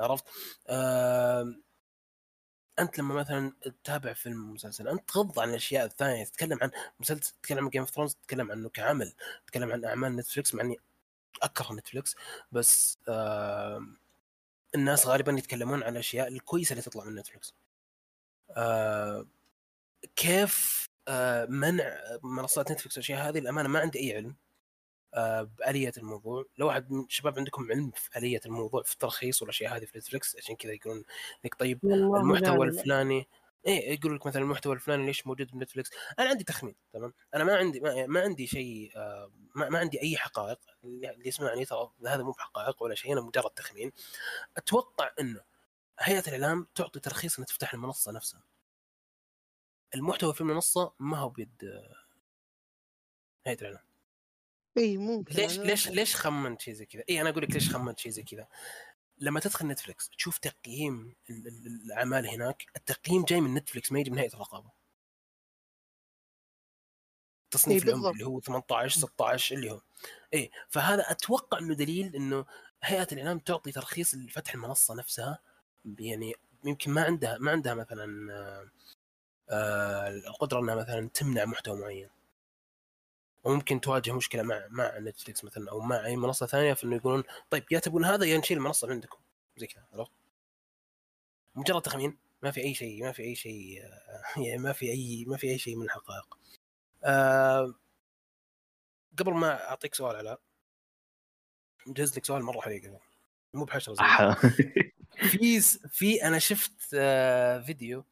[0.00, 0.24] عرفت؟
[0.66, 1.54] آه...
[2.78, 7.64] أنت لما مثلا تتابع فيلم مسلسل أنت تغض عن الأشياء الثانية تتكلم عن مسلسل تتكلم
[7.64, 9.12] عن Game of Thrones تتكلم عنه كعمل
[9.46, 10.76] تتكلم عن أعمال نتفلكس مع إني
[11.46, 12.16] أكره نتفلكس
[12.52, 13.86] بس آه
[14.74, 17.54] الناس غالبا يتكلمون عن الأشياء الكويسة اللي تطلع من نتفلكس
[18.50, 19.26] آه
[20.16, 24.34] كيف آه منع منصات نتفلكس والاشياء هذه؟ الامانه ما عندي أي علم
[25.14, 26.44] آه بآلية الموضوع.
[26.58, 30.36] لو واحد من الشباب عندكم علم في آلية الموضوع في الترخيص والأشياء هذه في نتفلكس
[30.36, 31.04] عشان كذا يقولون
[31.44, 33.28] لك طيب المحتوى الفلاني
[33.66, 37.56] إيه يقول لك مثلا المحتوى الفلاني ليش موجود بنتفلكس أنا عندي تخمين تمام؟ أنا ما
[37.56, 42.22] عندي ما, ما عندي شيء آه ما, ما عندي أي حقائق اللي يسمعني ترى هذا
[42.22, 43.92] مو بحقائق ولا شيء أنا مجرد تخمين.
[44.56, 45.40] أتوقع إنه
[46.00, 48.42] هيئة الإعلام تعطي ترخيص إنها تفتح المنصة نفسها.
[49.94, 51.94] المحتوى في المنصة ما هو بيد آه،
[53.46, 53.84] هيئة الإعلام.
[54.78, 55.34] اي ممكن.
[55.34, 58.22] ليش ليش ليش خمنت شيء زي كذا؟ اي أنا أقول لك ليش خمنت شيء زي
[58.22, 58.48] كذا؟
[59.18, 64.34] لما تدخل نتفلكس تشوف تقييم الأعمال هناك التقييم جاي من نتفلكس ما يجي من هيئة
[64.34, 64.70] الرقابة.
[67.50, 69.80] تصنيف إيه اللي هو 18 16 اللي هو.
[70.34, 72.46] اي فهذا أتوقع إنه دليل إنه
[72.82, 75.38] هيئة الإعلام تعطي ترخيص لفتح المنصة نفسها
[75.98, 78.32] يعني يمكن ما عندها ما عندها مثلا
[79.50, 82.10] آه القدرة إنها مثلا تمنع محتوى معين.
[83.46, 87.24] وممكن تواجه مشكلة مع مع نتفلكس مثلا أو مع أي منصة ثانية في إنه يقولون
[87.50, 89.18] طيب يا تبون هذا يا نشيل المنصة عندكم.
[89.56, 90.10] زي كذا عرفت؟
[91.54, 93.82] مجرد تخمين ما في أي شيء ما في أي شيء
[94.46, 96.38] يعني ما في اي ما في أي شيء من الحقائق.
[97.04, 97.74] أه
[99.18, 100.40] قبل ما أعطيك سؤال علاء
[101.86, 103.00] مجهز لك سؤال مرة كذا
[103.54, 104.34] مو محشرة
[105.30, 108.04] في في أنا شفت آه فيديو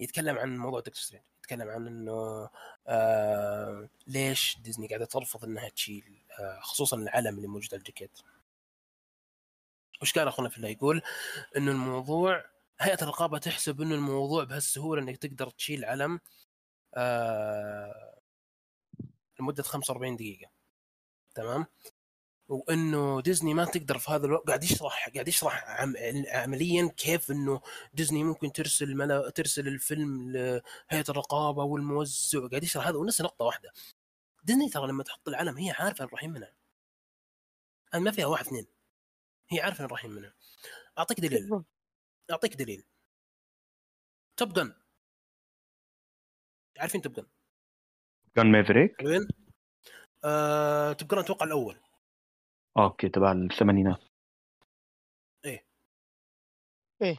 [0.00, 2.48] يتكلم عن موضوع دكتور سترينج يتكلم عن إنه
[2.86, 8.18] آه ليش ديزني قاعدة ترفض إنها تشيل آه خصوصا العلم اللي موجود على الجاكيت.
[10.02, 11.02] وش قال أخونا في الله؟ يقول
[11.56, 12.44] إنه الموضوع
[12.80, 16.20] هيئة الرقابة تحسب إنه الموضوع بهالسهولة إنك تقدر تشيل علم
[16.94, 18.20] آه
[19.40, 20.50] لمدة 45 دقيقة.
[21.34, 21.66] تمام؟
[22.50, 25.94] وإنه ديزني ما تقدر في هذا الوقت قاعد يشرح قاعد يشرح عم
[26.28, 27.60] عمليا كيف إنه
[27.94, 33.72] ديزني ممكن ترسل ملا ترسل الفيلم لهيئة الرقابة والموزع قاعد يشرح هذا ونسى نقطة واحدة.
[34.44, 36.52] ديزني ترى لما تحط العلم هي عارفة راح منها.
[37.94, 38.66] ما فيها واحد اثنين.
[39.50, 40.34] هي عارفة راح منها.
[40.98, 41.64] أعطيك دليل.
[42.30, 42.84] أعطيك دليل.
[44.36, 44.74] Top Gun.
[46.78, 47.26] عارفين Top Gun؟
[48.36, 49.28] Gun Maverick؟ وين؟
[50.24, 51.89] آه، Top Gun أتوقع الأول.
[52.78, 53.98] أوكي تبع الثمانينات.
[55.44, 55.64] إيه.
[57.02, 57.16] إيه.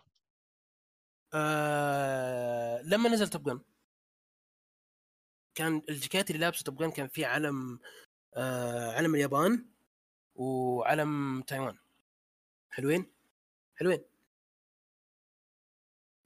[1.34, 3.62] آه لما نزل Top Gun
[5.56, 7.80] كان الجاكيت اللي لابسة Top Gun كان فيه علم
[8.38, 9.66] آه علم اليابان
[10.36, 11.78] وعلم تايوان.
[12.72, 13.14] حلوين؟
[13.76, 14.06] حلوين.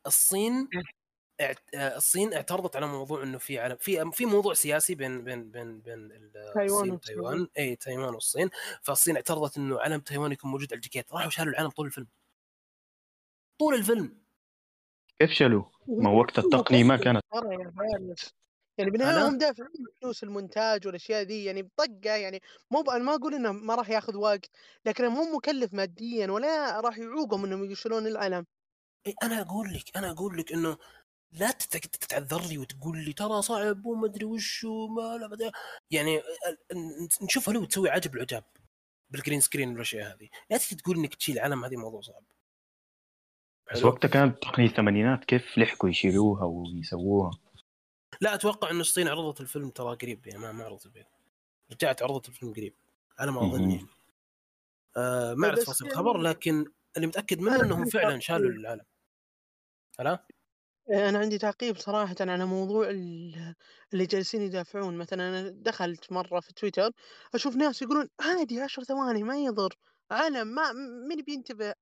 [0.07, 0.83] الصين آه،
[1.76, 6.32] الصين اعترضت على موضوع إنه في علم في في موضوع سياسي بين بين بين بين
[6.54, 7.48] تايوان وتايوان.
[7.58, 8.50] اي تايوان والصين.
[8.82, 12.08] فالصين اعترضت إنه علم تايوان يكون موجود على الجاكيت راحوا شالوا العلم طول الفيلم.
[13.60, 14.17] طول الفيلم.
[15.19, 17.24] كيف شالوه؟ ما وقت التقنية ما كانت.
[18.78, 19.69] يعني بالنهايه؟ هم دافعين
[20.02, 23.89] فلوس المونتاج والأشياء دي يعني بطقة يعني مو ب- أنا ما أقول إنه ما راح
[23.89, 24.50] ياخذ وقت
[24.86, 28.45] لكن مو مكلف ماديا ولا راح يعوقهم إنهم يشيلون العلم
[29.08, 30.78] إيه، أنا أقول لك أنا أقول لك إنه
[31.39, 35.51] لا تت- تتعذر لي وتقول لي ترى صعب وما أدري وش وما لا بد.
[35.91, 36.21] يعني
[37.21, 38.43] نشوفها لو تسوي عجب العجاب
[39.10, 42.24] بال green screen والأشياء هذه لا تجي تقول إنك تشيل علم هذه موضوع صعب
[43.74, 43.84] بس.
[43.84, 47.32] وقتها كانت تقنية الثمانينات كيف لحقوا يشيلوها ويسووها
[48.21, 51.06] لا أتوقع انه الصين عرضت الفيلم ترى قريب يعني ما ما عرضت الفيلم
[51.71, 52.74] رجعت عرضت الفيلم قريب
[53.19, 53.62] على ما أظن.
[53.71, 53.86] يعني
[54.98, 58.19] آه ما أعرف تفاصيل يعني- الخبر لكن اللي متأكد منه إنهم فعلا.
[58.19, 58.86] شالوا العلم
[60.00, 60.26] هلا
[60.91, 63.56] أنا عندي تعقيب صراحة على موضوع ال-
[63.93, 64.98] اللي جالسين يدافعون.
[64.98, 66.91] مثلا أنا دخلت مرة في تويتر
[67.34, 69.74] أشوف ناس يقولون عادي عشر ثواني ما يضر.
[70.12, 70.71] علم ما
[71.10, 71.74] مين بينتبه؟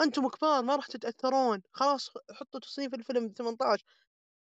[0.00, 1.62] أنتم كبار ما راح تتأثرون.
[1.72, 3.84] خلاص حطوا تصنيف الفيلم 18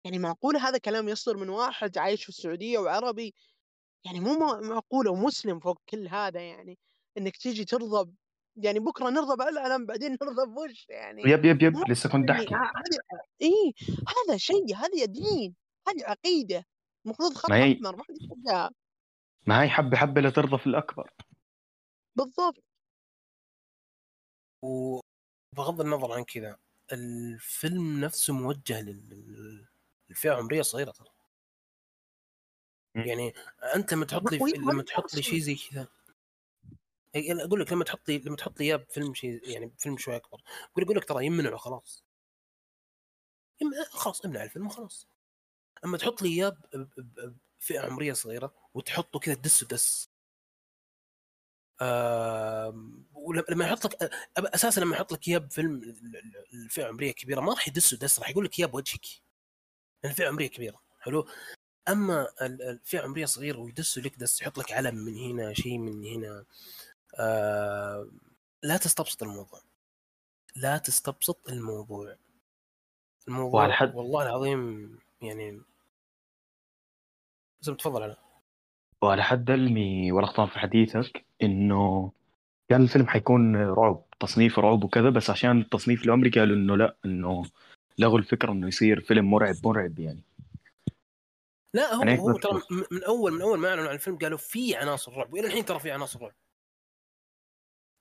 [0.05, 3.35] يعني معقولة هذا كلام يصدر من واحد عايش في السعودية وعربي؟
[4.05, 6.79] يعني مو مع- معقولة ومسلم فوق كل هذا يعني.
[7.17, 8.11] إنك تيجي ترضى
[8.57, 12.55] يعني بكرة نرضى بالعلم بعدين نرضى بوش يعني يب يب يب لسه كنت يعني أحكي.
[13.41, 13.73] اي
[14.07, 15.55] هذا شيء هذا دين
[15.87, 16.65] هذه عقيدة.
[17.05, 18.73] المفروض خط ما هي- احمر ما حد
[19.47, 21.11] ما هي حبة حبة لترضى في الأكبر.
[22.15, 22.63] بالضبط.
[24.63, 26.57] وبغض النظر عن كذا
[26.93, 29.67] الفيلم نفسه موجه لل-
[30.09, 31.07] للفئة عمريه صغيره ترى.
[32.95, 33.33] يعني
[33.75, 35.21] أنت لما تحط لي لما تحط لي.
[35.23, 35.87] شيء زي كذا
[37.45, 40.41] أقول لك لما تحط لي لما تحط لي إياه بفيلم شيء يعني فيلم شوي أكبر
[40.77, 42.05] أقول لك ترى يمنعه خلاص.
[43.61, 43.71] يم...
[43.89, 45.07] خلاص امنع الفيلم وخلاص.
[45.85, 46.57] أما تحط لي إياه
[47.59, 50.09] بفئه عمرية صغيرة وتحطه كذا دس ودس.
[51.81, 54.03] آم، ولما يحط لك
[54.37, 58.19] أساسا لما يحط لك إياه بفيلم ال- ال- الفئة عمرية كبيرة ما راح يدس ودس
[58.19, 59.05] راح يقول لك إياه بوجهك.
[60.03, 60.81] لأن الفئة عمرية كبيرة.
[60.99, 61.27] حلو؟
[61.89, 66.05] أما ال- الفئة عمرية صغيرة ويدس لك دس يحط لك علم من هنا شيء من
[66.05, 66.45] هنا.
[67.15, 68.07] آه
[68.63, 69.59] لا تستبسط الموضوع.
[70.55, 72.15] لا تستبسط الموضوع.
[73.27, 74.89] الموضوع وعلى حد- والله العظيم
[75.21, 75.61] يعني
[77.61, 78.17] بس تفضل على
[79.01, 82.11] وعلى حد علمي ولخطان في حديثك إنه
[82.69, 87.45] كان الفيلم حيكون رعب تصنيف رعب وكذا بس عشان التصنيف العمري قالوا إنه لا إنه
[87.99, 90.23] لغوا الفكرة إنه يصير فيلم مرعب مرعب يعني.
[91.73, 94.37] لا هو أنا هيك هو ترى من اول من أول ما أعلنوا عن الفيلم قالوا
[94.37, 96.33] في عناصر رعب وإلى الحين ترى في عناصر رعب.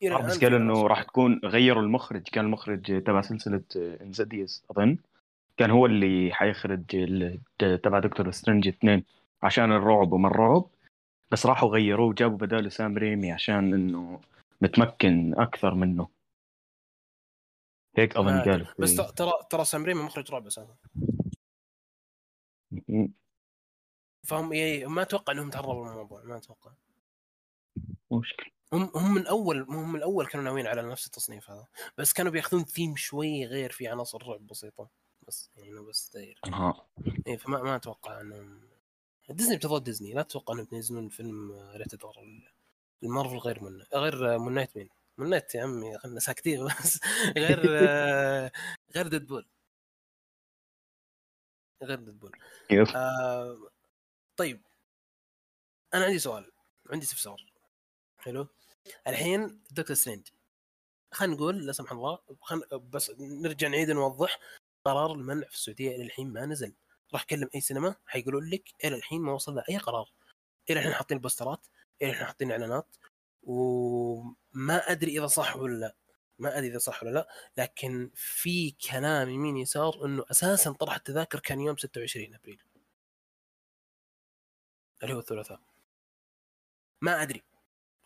[0.02, 1.02] بس قالوا عناصر راح.
[1.02, 4.98] تكون غيروا المخرج كان المخرج تبع سلسلة Insidious أظن.
[5.56, 6.85] كان هو اللي حيخرج
[7.59, 9.04] تبع دكتور سترينج اثنين
[9.42, 10.64] عشان الرعب وما الرعب.
[11.30, 14.20] بس راحوا غيروه وجابوا بداله سام ريمي عشان إنه
[14.61, 16.09] متمكن أكثر منه.
[17.96, 18.52] هيك ما أدري.
[18.52, 18.66] قالوا.
[18.78, 20.76] بس في- ترى ترى سام ريمي مخرج رعب أساسا.
[24.26, 26.70] فهم ي- ما أتوقع إنهم تعرضوا للموضوع ما أتوقع.
[28.12, 28.56] مشكلة.
[28.72, 31.66] هم هم من أول هم من الأول كانوا ناويين على نفس التصنيف هذا.
[31.98, 34.88] بس كانوا بياخذون ثيم شوي غير في عناصر رعب بسيطة.
[35.29, 36.87] بس يعني بس داير ها
[37.26, 38.68] إيه فما ما أتوقع إنهم
[39.31, 42.25] ديزني بتظل ديزني لا تتوقع إنهم بينزلون فيلم rated R
[43.03, 47.00] ال Marvel غير من غير Moon Knight مين؟ Moon Knight يا عمي خلنا ساكتين بس.
[47.37, 47.61] غير
[48.96, 49.46] غير Deadpool
[51.83, 52.33] غير Deadpool
[52.96, 53.57] آه
[54.37, 54.62] طيب.
[55.94, 56.52] أنا عندي سؤال.
[56.90, 57.56] عندي استفسار.
[58.27, 58.49] حلو.
[59.07, 60.29] الحين دكتور سترينج
[61.12, 62.62] خلينا نقول لا سمح الله خل...
[62.79, 64.39] بس نرجع نعيد نوضح
[64.85, 66.75] قرار المنع في السعودية إلى الحين ما نزل.
[67.12, 70.12] راح اكلم أي سينما حيقولون لك إلى الحين ما وصل أي قرار.
[70.71, 71.67] إلى الحين حاطين بوسترات
[72.03, 72.97] إلى الحين حاطين إعلانات
[73.43, 75.97] وما أدري إذا صح ولا لا.
[76.39, 81.41] ما أدري إذا صح ولا لا لكن في كلام يمين يسار إنه أساسا طرح التذاكر
[81.41, 82.62] كان يوم 26 أبريل.
[85.03, 85.61] اللي هو الثلاثاء.
[87.03, 87.43] ما أدري.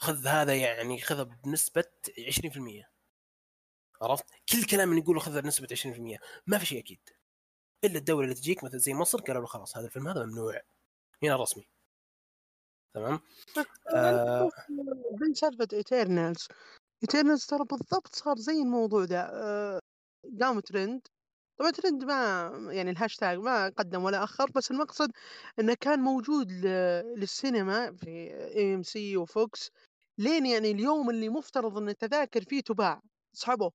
[0.01, 1.85] خذ هذا يعني خذها بنسبة
[2.19, 2.91] 20%
[4.03, 7.01] عرفت؟ كل كلام اللي يقوله خذها بنسبة 20% ما في شيء أكيد.
[7.85, 10.61] إلا الدولة اللي تجيك مثل زي مصر قالوا له خلاص هذا الفيلم هذا ممنوع.
[11.23, 11.69] هنا رسمي.
[12.95, 13.21] تمام.
[15.21, 16.49] زي سالفة Eternals
[17.03, 19.81] Eternals ترى بالضبط صار زي الموضوع ده آه،
[20.41, 21.01] قام ترند.
[21.59, 25.11] طبعا ترند ما يعني الهاشتاج ما قدم ولا أخر بس المقصد
[25.59, 26.53] إنه كان موجود
[27.17, 28.11] للسينما في
[28.57, 29.71] AMC و VOX.
[30.21, 33.03] لين يعني اليوم اللي مفترض إن التذاكر فيه تباع
[33.33, 33.71] سحبوا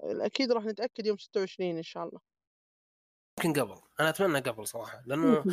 [0.00, 2.20] أكيد راح نتأكد يوم 26 إن شاء الله.
[3.38, 3.80] يمكن قبل.
[4.00, 5.44] أنا أتمنى قبل صراحة لأنه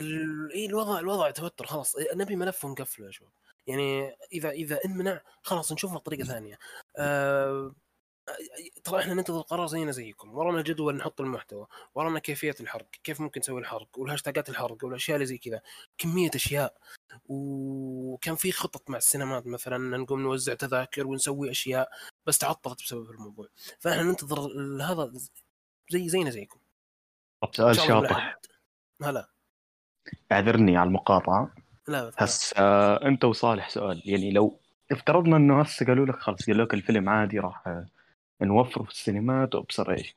[0.00, 0.52] ال...
[0.52, 1.96] إيه الوضع الوضع توتر خلاص.
[2.14, 3.32] نبي ملف ونقفله يا شباب.
[3.66, 6.58] يعني اذا إذا إنمنع خلاص نشوف طريقه ثانية.
[6.96, 7.74] آه
[8.84, 10.34] ترى إحنا ننتظر قرار زينا زيكم.
[10.34, 11.66] ورانا جدول نحط المحتوى.
[11.94, 15.62] ورانا كيفية الحرق كيف ممكن نسوي الحرق والهاشتاجات الحرق والأشياء اللي زي كذا.
[15.98, 16.78] كمية أشياء.
[17.28, 21.88] وكان في خطط مع السينمات مثلا نقوم نوزع تذاكر ونسوي أشياء
[22.26, 23.48] بس تعطلت بسبب الموضوع.
[23.80, 24.40] فإحنا ننتظر
[24.82, 25.12] هذا
[25.90, 26.60] زي زينا زيكم.
[27.42, 28.38] طب سؤال شاطح.
[29.02, 29.28] هلا
[30.32, 31.54] اعذرني على المقاطعة.
[31.88, 34.02] لا هسه آه أنت وصالح سؤال.
[34.04, 34.60] يعني لو
[34.92, 37.84] افترضنا إنه هسه قالوا لك خلاص قالوا لك الفيلم عادي راح
[38.42, 40.16] نوفره في السينمات وابصر إيش؟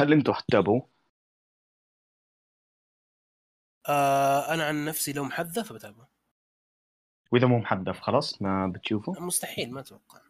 [0.00, 0.80] هل أنتم حتتابعوا؟
[3.88, 6.08] آه أنا عن نفسي لو محذف بتابعه.
[7.32, 10.20] وإذا مو محذف خلاص ما بتشوفه؟ مستحيل ما أتوقع.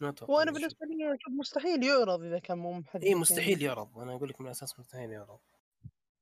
[0.00, 3.98] ما أتوقع وأنا بالنسبة لي أشوف مستحيل يعرض إذا كان مو محذف اي مستحيل يعرض.
[3.98, 5.38] أنا أقول لك من الاساس مستحيل يعرض.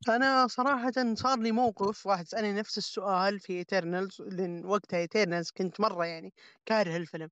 [0.09, 5.81] أنا صراحةً صار لي موقف واحد سألني نفس السؤال في Eternals لأن وقتها Eternals كنت
[5.81, 6.33] مرّة يعني
[6.67, 7.31] كاره الفيلم،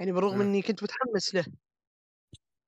[0.00, 0.40] يعني بالرغم.
[0.40, 1.44] إني كنت متحمس له.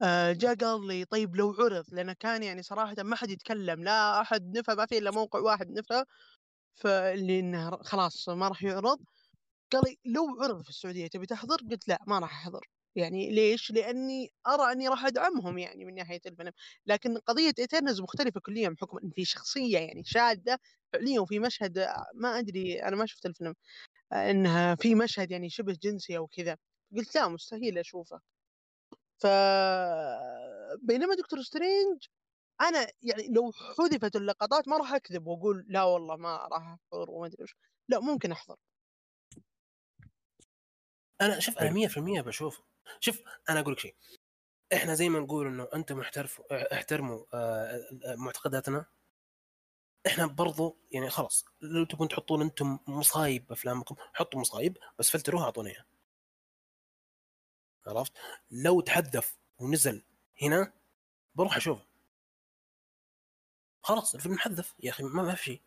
[0.02, 4.20] آآ جا قال لي: "طيب لو عُرض" لأنه كان يعني صراحةً ما حد يتكلم، لا
[4.20, 6.04] أحد نفى ما في إلا موقع واحد نفى،
[6.74, 9.00] فاللي إنه خلاص ما راح يعرض،
[9.72, 13.72] قال لي: "لو عُرض في السعودية تبي تحضر؟" قُلت: "لأ ما راح أحضر." يعني ليش؟
[13.72, 16.52] لأني أرى أني راح أدعمهم يعني من ناحية الفيلم،
[16.86, 20.58] لكن قضية Eternals مختلفة كليًا بحكم إن في شخصية يعني شاذة
[20.94, 21.86] فعليًا وفي مشهد
[22.16, 23.54] ما أدري أنا ما شُفت الفيلم،
[24.12, 26.56] إنها في مشهد يعني شبه جنسي أو كذا،
[26.96, 28.20] قُلت لأ مستحيل أشوفه.
[29.22, 29.26] ف
[30.82, 32.04] بينما دكتور سترينج
[32.60, 37.26] أنا يعني لو حُذفت اللقطات ما راح أكذب وأقول لا والله ما راح أحضر وما
[37.26, 37.56] أدري وش،
[37.88, 38.56] لأ ممكن أحضر.
[41.20, 42.64] أنا شوف أنا 100% باشوفه.
[43.00, 43.94] شوف أنا أقول لك شيء
[44.74, 47.80] إحنا زي ما نقول إنه أنتم احترفوا احترموا آه،
[48.16, 48.86] معتقداتنا
[50.06, 55.70] إحنا برضو يعني خلاص لو تبون تحطون أنتم مصايب بأفلامكم حطوا مصايب بس فلتروها اعطونا
[55.70, 55.86] إياها
[57.86, 58.12] عرفت؟
[58.50, 60.02] لو تحدث ونزل
[60.42, 60.72] هنا
[61.34, 61.84] بروح اشوفه
[63.82, 65.60] خلاص الفيلم محذف يا أخي ما, ما في شيء.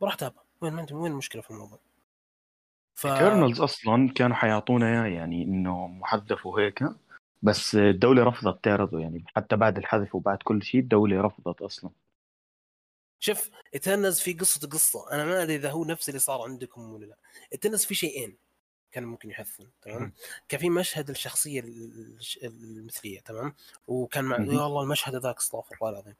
[0.00, 0.42] بروح أتابع.
[0.60, 1.78] وين وين المشكلة في الموضوع؟
[2.94, 3.06] ف...
[3.06, 6.84] Eternals أصلا كانوا حيعطونا اياه يعني انه محذف وهيك
[7.42, 11.90] بس الدولة رفضت تعرضه يعني حتى بعد الحذف وبعد كل شيء الدولة رفضت أصلا.
[13.18, 15.12] شوف Eternals في قصة قصة.
[15.12, 17.16] أنا ما أدري إذا هو نفس اللي صار عندكم ولا لا.
[17.52, 18.36] Eternals في شيئين.
[18.92, 20.12] كان ممكن يحذفون تمام؟
[20.48, 21.64] كان في مشهد الشخصية
[22.44, 23.54] المثلية تمام؟
[23.86, 26.14] وكان مع يا الله المشهد ذاك أستغفر الله العظيم.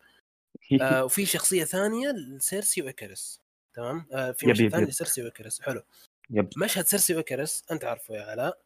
[0.82, 3.40] آه وفي شخصية ثانية ل Sersi و Ikaris
[3.74, 5.82] تمام؟ آه في مشهد ثاني لسيرسي واكرس حلو.
[6.30, 6.48] يب.
[6.56, 8.58] مشهد سيرسي وكرس أنت عارفه يا علاء.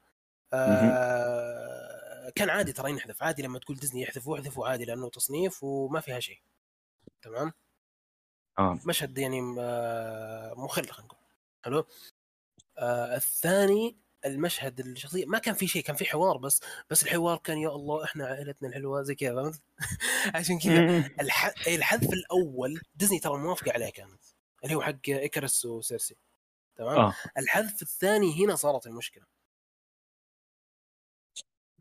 [0.52, 6.00] آه كان عادي ترى ينحذف عادي لما تقول ديزني يحذفوا يحذفوا عادي لأنه تصنيف وما
[6.00, 6.40] فيها شيء
[7.22, 7.52] تمام؟
[8.58, 8.78] آه.
[8.86, 11.18] مشهد يعني آه مخل خلينا نقول.
[11.64, 11.84] حلو؟
[12.78, 16.60] آه الثاني المشهد الشخصية ما كان في شيء كان في حوار بس
[16.90, 19.62] بس الحوار كان يا الله إحنا عائلتنا الحلوة زي كذا فهمت؟
[20.34, 21.54] عشان كذا الح...
[21.68, 24.22] الحذف الأول ديزني ترى موافقه عليه كانت
[24.64, 26.16] اللي هو حق إيكرس وسيرسي
[26.76, 27.14] تمام؟ آه.
[27.38, 29.24] الحذف الثاني هنا صارت المشكلة.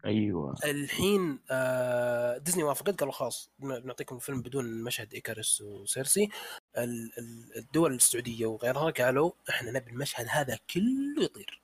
[0.06, 0.56] أيوه.
[0.66, 6.30] الحين آه ديزني وافقت قالوا خلاص بنعطيكم الفيلم بدون مشهد ايكارس وسيرسي.
[7.58, 11.62] الدول السعودية وغيرها قالوا إحنا نبي المشهد هذا كله يطير.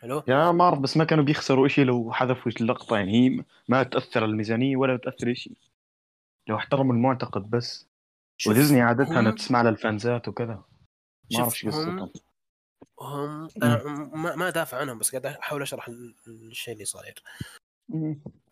[0.00, 3.82] حلو؟ يا ما اعرف بس ما كانوا بيخسروا شيء لو حذفوا اللقطة يعني هي ما
[3.82, 5.56] تأثر الميزانية ولا تأثر شيء
[6.48, 7.86] لو احترموا المعتقد بس.
[8.46, 10.64] وديزني عادتها انها تسمع للفانزات وكذا.
[11.32, 12.12] ما أعرف إيش قصتهم.
[13.00, 15.88] هم أنا ما, ما دافع عنهم بس قاعد أحاول أشرح
[16.26, 17.22] الشيء اللي صاير.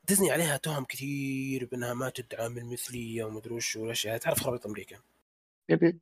[0.07, 5.01] ديزني عليها تهم كثير بأنها ما تدعم المثلية ومدري وش والأشياء تعرف خريطه أمريكا؟
[5.69, 5.99] يبي.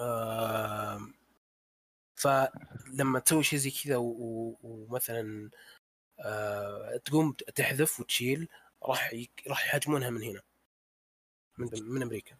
[0.00, 1.00] آه
[2.16, 5.50] فلما تسوي شيء زي كذا ومثلا
[6.20, 8.48] آه تقوم تحذف وتشيل
[8.82, 9.14] راح
[9.48, 10.42] راح يهاجمونها من هنا.
[11.58, 12.36] من من أمريكا.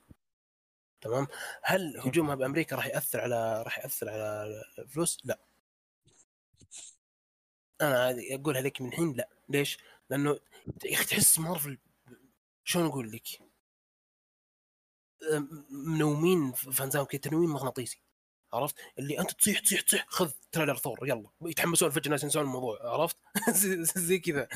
[1.01, 1.27] تمام؟
[1.63, 5.39] هل هجومها بأمريكا راح يأثر على راح يأثر على الفلوس؟ لا.
[7.81, 9.29] أنا أقولها لك من الحين لا.
[9.49, 9.79] ليش؟
[10.11, 10.41] لأنه
[10.85, 11.79] يا أخي تحس مارفل
[12.65, 13.51] شلون أقول لك؟
[15.71, 18.03] منومين فانزام كذا تنويم مغناطيسي
[18.53, 21.29] عرفت؟ اللي أنت تصيح تصيح تصيح خذ تريلر ثور يلا.
[21.43, 23.17] يتحمسون فجاه الناس ينسون الموضوع عرفت؟
[23.99, 24.49] زي كذا.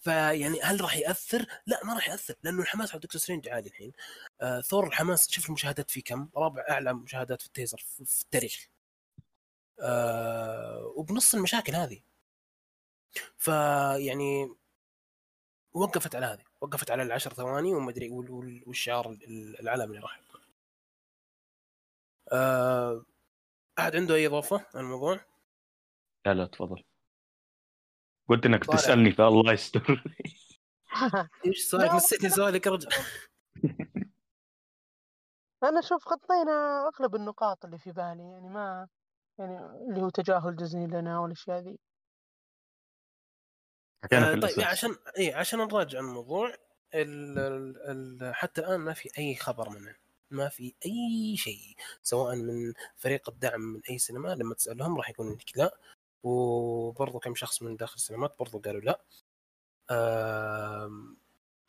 [0.00, 3.92] فيعني هل راح يأثر؟ لا ما راح يأثر لأنه الحماس على دكتور سترينج عالي الحين.
[4.40, 8.68] آه ثور الحماس شوف المشاهدات فيه كم؟ رابع أعلى مشاهدات في ال teaser في التاريخ.
[9.80, 12.00] آه وبنص المشاكل هذه.
[13.38, 14.54] فيعني
[15.76, 18.08] وقفت على هذه وقفت على العشر ثواني وما أدري
[18.66, 19.16] والشعار
[19.60, 20.20] العالمي اللي راح
[22.32, 23.04] آه
[23.78, 25.20] أحد عنده أي إضافة عن الموضوع؟
[26.26, 26.82] لا لا تفضل.
[28.28, 28.78] قلت إنك صالح.
[28.80, 30.04] تسألني فالله يستر.
[31.46, 32.88] إيش سؤالك؟ لا، نسيتني سؤالك يا رجل
[35.64, 38.88] أنا أشوف غطينا أغلب النقاط اللي في بالي يعني ما
[39.38, 39.58] يعني
[39.90, 41.78] اللي هو تجاهل ديزني لنا والأشياء ذي.
[44.04, 44.64] حكينا آه، في طيب الاساس.
[44.64, 46.54] عشان اي عشان نراجع الموضوع
[46.94, 47.76] ال ال
[48.22, 49.94] ال حتى الآن ما في أي خبر منه.
[50.30, 55.32] ما في أي شيء سواء من فريق الدعم من أي سينما لما تسالهم راح يقولون
[55.34, 55.78] لك لا.
[56.22, 59.00] وبرضه كم شخص من داخل السينمات برضه قالوا لا.
[59.90, 61.16] آم،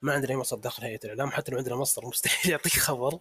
[0.02, 3.20] ما عندنا أي مصدر داخل هيئة الإعلام حتى لو عندنا مصدر مستحيل يعطيك خبر.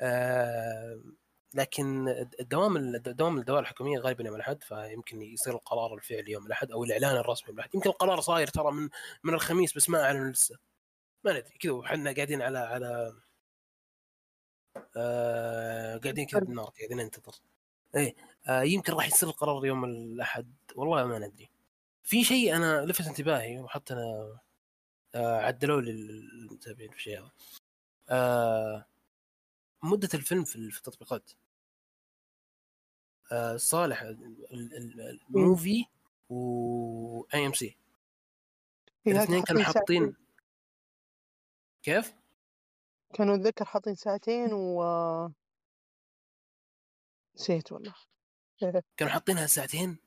[0.00, 1.16] آم،
[1.54, 2.08] لكن
[2.40, 7.16] الدوام الدوام الدوائر الحكومية غالبا يوم الأحد فيمكن يصير القرار الفعلي يوم الأحد أو الإعلان
[7.16, 7.74] الرسمي يوم الأحد.
[7.74, 8.88] يمكن القرار صاير ترى من
[9.24, 10.58] من الخميس بس ما اعلنوا لسه.
[11.24, 11.58] ما ندري.
[11.60, 13.14] كذا وحنا قاعدين على على
[14.96, 17.34] آه قاعدين كذا بالنار قاعدين ننتظر.
[17.96, 18.16] إيه
[18.48, 20.54] آه يمكن راح يصير القرار يوم الأحد.
[20.76, 21.50] والله ما ندري.
[22.04, 24.38] في شيء أنا لفت انتباهي وحتى أنا
[25.14, 27.30] آه عدلوا لي المتابعين في الشيء هذا.
[28.10, 28.86] آه
[29.82, 31.30] مدة الفيلم في التطبيقات.
[33.32, 35.84] آه صالح ال- ال- Muvi
[36.28, 37.76] و AMC
[39.06, 40.16] الاثنين كانوا حاطين.
[41.82, 42.14] كيف؟
[43.14, 44.82] كانوا أتذكر حاطين ساعتين و
[47.34, 47.94] نسيت والله.
[48.96, 49.98] كانوا حاطينها ساعتين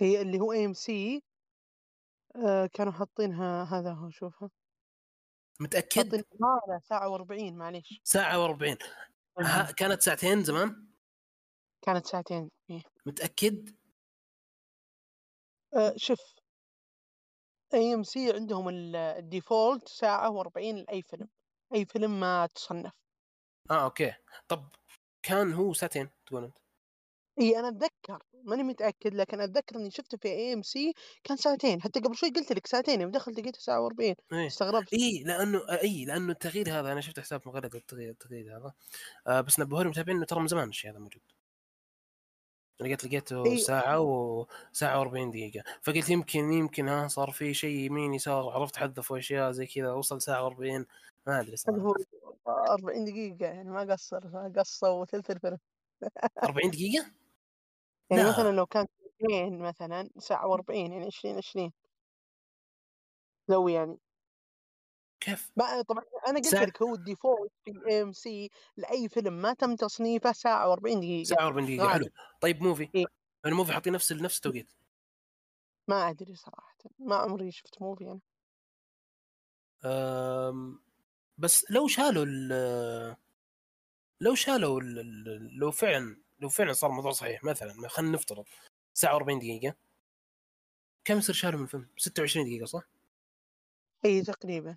[0.00, 1.22] هي اللي هو ام سي
[2.72, 4.50] كانوا حاطينها هذا هو شوفها.
[5.60, 6.24] متأكد؟
[6.82, 8.00] ساعة و40 معليش.
[8.04, 8.76] ساعة و40
[9.38, 10.88] ها كانت ساعتين زمان؟
[11.82, 12.82] كانت ساعتين إيه.
[13.06, 13.76] متأكد؟
[15.76, 16.20] آه، شوف.
[17.74, 21.28] AMC عندهم ال- ال default ساعة و40 لأي فيلم.
[21.74, 22.92] أي فيلم ما تصنف.
[23.70, 24.14] آه أوكي.
[24.48, 24.68] طب
[25.22, 26.58] كان هو ساعتين تقول أنت؟
[27.40, 32.16] اي أنا أتذكر ماني متأكد لكن أتذكر إني شفته في AMC كان ساعتين حتى قبل
[32.16, 34.46] شوي قلت لك ساعتين يوم دخلت لقيته ساعة و40 إيه.
[34.46, 34.92] استغربت.
[34.92, 38.72] اي لأنه اي لأنه التغيير هذا أنا شفت حساب مغرد التغيير, التغيير هذا.
[39.26, 41.22] آه بس نبهوني المتابعين إنه ترى من زمان الشيء هذا موجود.
[42.80, 43.56] أنا قلت لقيته إيه.
[43.56, 45.64] ساعة وساعة و40 دقيقة.
[45.82, 50.22] فقلت يمكن يمكن ها صار في شيء يمين يسار عرفت حذفوا أشياء زي كذا وصل
[50.22, 50.84] ساعة و40
[51.26, 51.78] ما أدري هذا صراحة.
[51.82, 51.94] هو
[52.48, 55.58] 40 دقيقة يعني ما قصر قصوا ثلث الفيلم
[56.44, 57.23] 40 دقيقة؟
[58.10, 58.28] يعني لا.
[58.28, 58.86] مثلا لو كان
[59.20, 61.72] ساعتين مثلا ساعة و40 يعني 20 20
[63.48, 63.98] لو يعني.
[65.20, 65.50] كيف؟
[65.88, 70.32] طبعا أنا قلت ساعة- لك هو ال default في سي لأي فيلم ما تم تصنيفه
[70.32, 71.24] ساعة و40 دقيقة.
[71.24, 71.88] ساعة و40 دقيقة.
[71.88, 72.06] حلو.
[72.40, 72.90] طيب موفي.
[72.94, 73.04] إيه.
[73.46, 74.72] الموفي حاطين نفس نفس التوقيت.
[75.88, 76.76] ما أدري صراحة.
[76.98, 78.20] ما عمري شفت موفي أنا.
[79.84, 80.78] أم،
[81.38, 83.16] بس لو شالوا ال
[84.20, 88.44] لو شالوا ال ال- لو فعلا لو فعلا صار الموضوع صحيح مثلا خلينا نفترض
[88.94, 89.74] ساعة و40 دقيقة
[91.04, 92.82] كم يصير شالوا من الفيلم؟ 26 دقيقة صح؟
[94.04, 94.76] إي تقريبا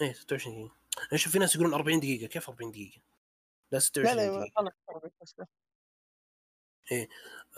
[0.00, 3.00] إيه 26 دقيقة أنا أشوف في ناس يقولون 40 دقيقة كيف 40 دقيقة؟
[3.72, 5.34] لا 26 لا لا دقيقة غلط بس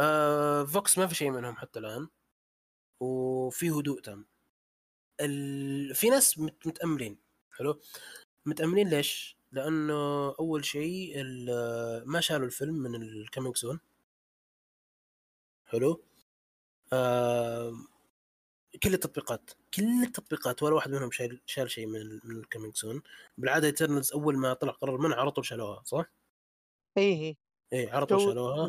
[0.00, 2.08] آه VOX ما في شيء منهم حتى الآن
[3.00, 4.26] وفي هدوء تام
[5.20, 5.94] ال...
[5.94, 6.66] في ناس مت...
[6.66, 7.18] متأملين
[7.52, 7.80] حلو
[8.46, 13.80] متأملين ليش؟ لأنه أول شيء ال- ما شالوا الفيلم من ال coming soon
[15.66, 16.02] حلو؟
[16.92, 17.72] آه...
[18.82, 22.20] كل التطبيقات كل التطبيقات ولا واحد منهم شال شال شيء من.
[22.24, 23.02] من ال coming soon
[23.38, 26.04] بالعادة Eternals أول ما طلع قرار المنع على طول شالوها صح؟
[26.98, 27.36] اي اي
[27.72, 28.68] إيه على طول شالوها.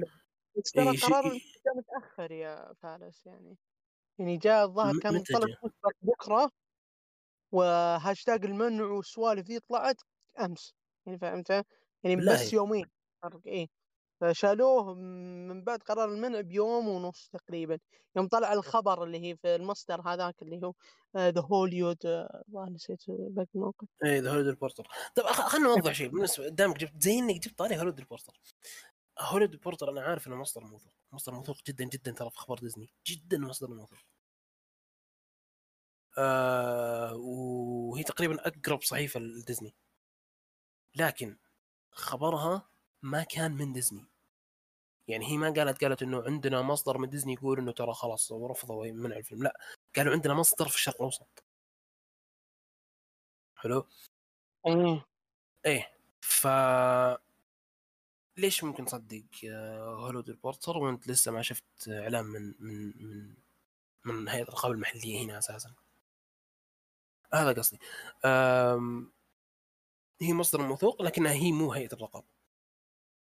[0.58, 1.24] بس ترى إيه، قرار
[1.66, 3.58] جاء متأخر يا فارس يعني.
[4.20, 5.46] يعني جاء الظاهر كان؟ مسبق
[6.02, 6.52] بكرة
[7.52, 10.02] وهاشتاج المنع والسوالف ذي طلعت.
[10.40, 10.74] أمس
[11.06, 12.34] يعني فهمت يعني بالله.
[12.34, 12.86] بس يومين
[13.24, 13.68] فرق إيه؟
[14.22, 14.94] فشالوه
[15.50, 17.80] من بعد قرار المنع بيوم ونص تقريبا.
[18.16, 20.74] يوم طلع الخبر اللي هي في المصدر هذاك اللي هو
[21.18, 26.48] The Hollywood والله نسيت باقي الموقع إيه The Hollywood Reporter طب خلينا نوضح شيء بالنسبة
[26.48, 28.34] دامك جبت زي إنك جبت طاري Hollywood Reporter
[29.20, 30.94] Hollywood Reporter أنا عارف إنه مصدر موثوق.
[31.12, 32.90] مصدر موثوق جدا جدا ترى في أخبار ديزني.
[33.08, 34.00] جدا مصدر موثوق.
[36.18, 39.76] آه وهي تقريبا أقرب صحيفة لديزني.
[40.98, 41.38] لكن
[41.92, 42.70] خبرها
[43.02, 44.06] ما كان من ديزني.
[45.08, 48.92] يعني هي ما قالت قالت إنه عندنا مصدر من ديزني يقول إنه ترى خلاص ورفضوا
[48.92, 49.44] منع الفيلم.
[49.44, 49.60] لا
[49.96, 51.44] قالوا عندنا مصدر في الشرق الأوسط.
[53.56, 53.88] حلو؟
[54.68, 55.06] إيه.
[55.66, 55.92] إيه.
[56.22, 56.48] ف
[58.38, 63.36] ليش ممكن تصدق Hollywood Reporter وأنت لسه ما شفت إعلان من من من
[64.06, 65.74] من هيئة الرقابة المحلية هنا أساسا؟
[67.34, 67.80] هذا قصدي.
[70.22, 72.28] هي مصدر موثوق لكنها هي مو هيئة الرقابة.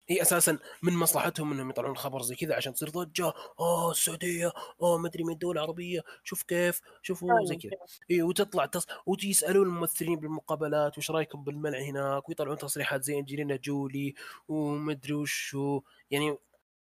[0.09, 3.32] هي أساسا من مصلحتهم إنهم يطلعون خبر زي كذا عشان تصير ضجة.
[3.61, 6.01] آه السعودية آه مدري من الدول العربية.
[6.24, 7.72] شوف كيف شوفوا زي كذا.
[8.11, 8.86] إي وتطلع تص...
[9.07, 14.14] ويسالون الممثلين بالمقابلات وش رأيكم بالمنع هناك؟ ويطلعون تصريحات زي أنجلينا جولي
[14.49, 15.82] ومدري وشو.
[16.11, 16.38] يعني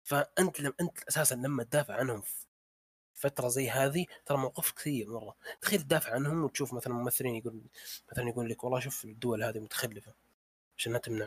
[0.05, 2.46] فأنت لم أنت أساسا لما تدافع عنهم في
[3.17, 5.37] فترة زي هذه ترى موقف كثير مرة.
[5.61, 7.63] تخيل تدافع عنهم وتشوف مثلا ممثلين يقول
[8.13, 10.15] مثلا يقول لك والله شوف الدول هذه متخلفة
[10.79, 11.27] عشان تمنع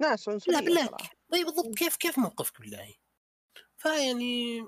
[0.00, 0.88] ناس عنصريه لا بالله.
[1.32, 1.74] طيب بالضبط.
[1.74, 2.94] كيف كيف موقفك بالله؟
[3.76, 4.60] فيعني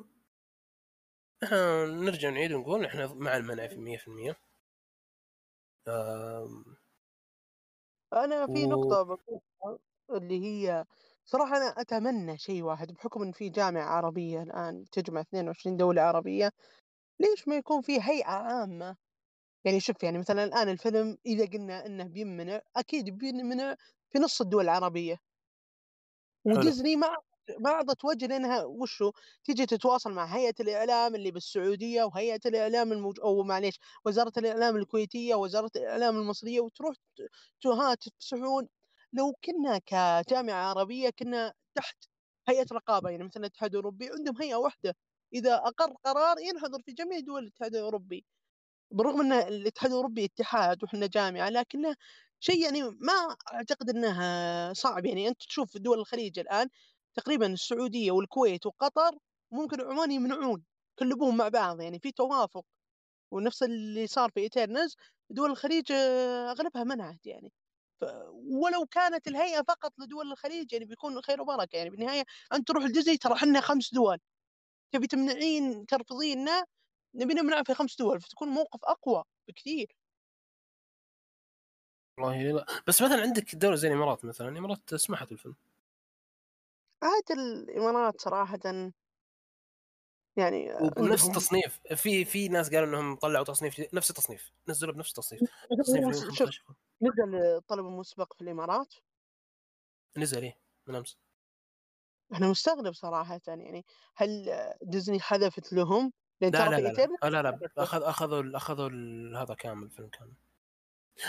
[1.44, 4.34] إحنا نرجع نعيد ونقول إحنا مع المنع في 100%
[5.88, 6.76] آم...
[8.12, 8.68] أنا في و...
[8.68, 9.78] نقطة بقولها
[10.10, 10.84] اللي هي
[11.31, 16.53] صراحة أنا أتمنى شيء واحد بحكم إن في جامعة عربية الآن تجمع 22 دولة عربية
[17.20, 18.97] ليش ما يكون في هيئة عامة؟
[19.64, 23.76] يعني شوف يعني مثلا الآن الفيلم إذا قلنا إنه بيمنع أكيد بيمنع
[24.11, 25.18] في نص الدول العربية.
[26.45, 27.16] وديزني ما
[27.61, 29.12] ما أعطت وجه لأنها وشو؟
[29.45, 33.20] تيجي تتواصل مع هيئة الإعلام اللي بالسعودية وهيئة الإعلام الموج...
[33.20, 36.97] أو معليش وزارة الإعلام الكويتية وزارة الإعلام المصرية وتروح
[37.66, 38.68] ها تفسحون
[39.12, 41.96] لو كنا كجامعة عربية كنا تحت
[42.48, 44.94] هيئة رقابة يعني مثلا الاتحاد الأوروبي عندهم هيئة واحدة
[45.34, 48.24] إذا أقر قرار ينحضر في جميع دول الاتحاد الأوروبي.
[48.92, 51.96] بالرغم إن الاتحاد الأوروبي اتحاد وحنا جامعة لكنه
[52.40, 55.06] شيء يعني ما أعتقد انه صعب.
[55.06, 56.68] يعني أنت تشوف دول الخليج الآن
[57.14, 59.12] تقريبا السعودية والكويت وقطر
[59.52, 60.64] ممكن عمان يمنعون
[60.98, 61.80] كلبوهم مع بعض.
[61.82, 62.64] يعني في توافق
[63.32, 64.96] ونفس اللي صار في ايترنز
[65.30, 65.92] دول الخليج
[66.52, 67.52] أغلبها منعت يعني.
[68.34, 71.76] ولو كانت الهيئة فقط لدول الخليج يعني بيكون خير وبركة.
[71.76, 72.24] يعني بالنهاية
[72.55, 74.18] أنت تروح الجزي ترى إحنا خمس دول.
[74.92, 76.64] تبي تمنعين ترفضيننا
[77.14, 79.96] نبي نمنع في خمس دول فتكون موقف أقوى بكثير.
[82.18, 82.66] والله لا.
[82.86, 85.55] بس مثلا عندك دولة زي الإمارات مثلا الإمارات سمحت بالفيلم
[87.03, 88.59] عاد الإمارات صراحة
[90.36, 91.80] يعني وبنفس التصنيف.
[91.96, 94.53] في في ناس قالوا إنهم طلعوا تصنيف نفس التصنيف.
[94.68, 95.42] نزلوا بنفس التصنيف.
[95.82, 96.62] تصنيف
[97.03, 98.94] نزل طلب مسبق في الإمارات؟
[100.16, 101.18] نزل إيه من أمس.
[102.32, 103.84] أنا مستغرب صراحة يعني
[104.14, 104.51] هل
[104.82, 106.88] ديزني حذفت لهم؟ لأن لا لا لا,
[107.22, 107.28] لا.
[107.30, 108.90] لا لا اخذ أخذوا أخذوا
[109.42, 110.34] هذا كامل الفيلم كامل.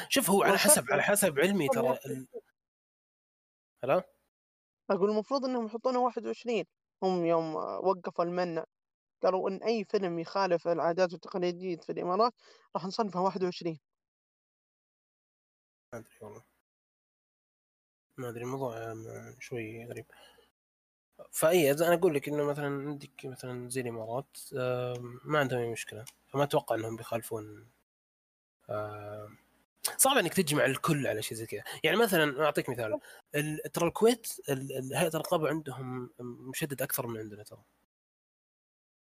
[0.09, 1.99] شوف هو على حسب على حسب علمي ترى.
[3.83, 4.03] هلا؟
[4.89, 6.63] أقول المفروض إنهم يحطونه 21
[7.03, 8.65] هم يوم وقفوا المنع.
[9.23, 12.33] قالوا إن أي فيلم يخالف العادات والتقاليد في الإمارات
[12.75, 13.79] راح نصنفه 21
[15.93, 16.43] ما أدري والله.
[18.17, 18.95] ما أدري الموضوع
[19.39, 20.05] شوي غريب.
[21.31, 24.37] فأي أنا أقول لك إنه مثلا عندك مثلا زي الإمارات
[25.23, 26.05] ما عندهم أي مشكلة.
[26.27, 27.67] فما أتوقع إنهم بيخالفون
[29.97, 31.63] صعب إنك تجمع الكل على شيء زي كذا.
[31.83, 32.99] يعني مثلا أعطيك مثال.
[33.73, 34.27] ترى الكويت
[34.93, 37.63] هيئة الرقابة عندهم مشدد أكثر من عندنا ترى.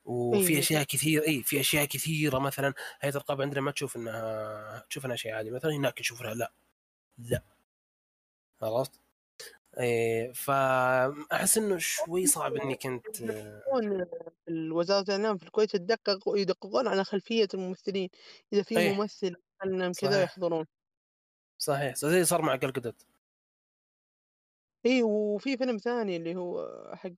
[0.04, 5.06] وفي أشياء كثير اي في أشياء كثيرة مثلا هيئة الرقابة عندنا ما تشوف إنها تشوف
[5.06, 5.50] إنها شيء عادي.
[5.50, 6.52] مثلا هناك يشوفونها لا.
[7.18, 7.42] لا.
[8.62, 9.00] عرفت؟
[9.78, 13.22] إيه فأحس إنه شوي صعب انك انت
[14.72, 18.08] وزاره الإعلام في الكويت تدقق ويدققون على خلفية الممثلين.
[18.52, 18.94] إذا في أيه.
[18.94, 20.66] ممثل انهم كذا يحضرون.
[21.58, 21.94] صحيح.
[21.96, 23.06] زي صار مع Gal Gadot
[24.86, 27.10] اي وفي فيلم ثاني اللي هو حق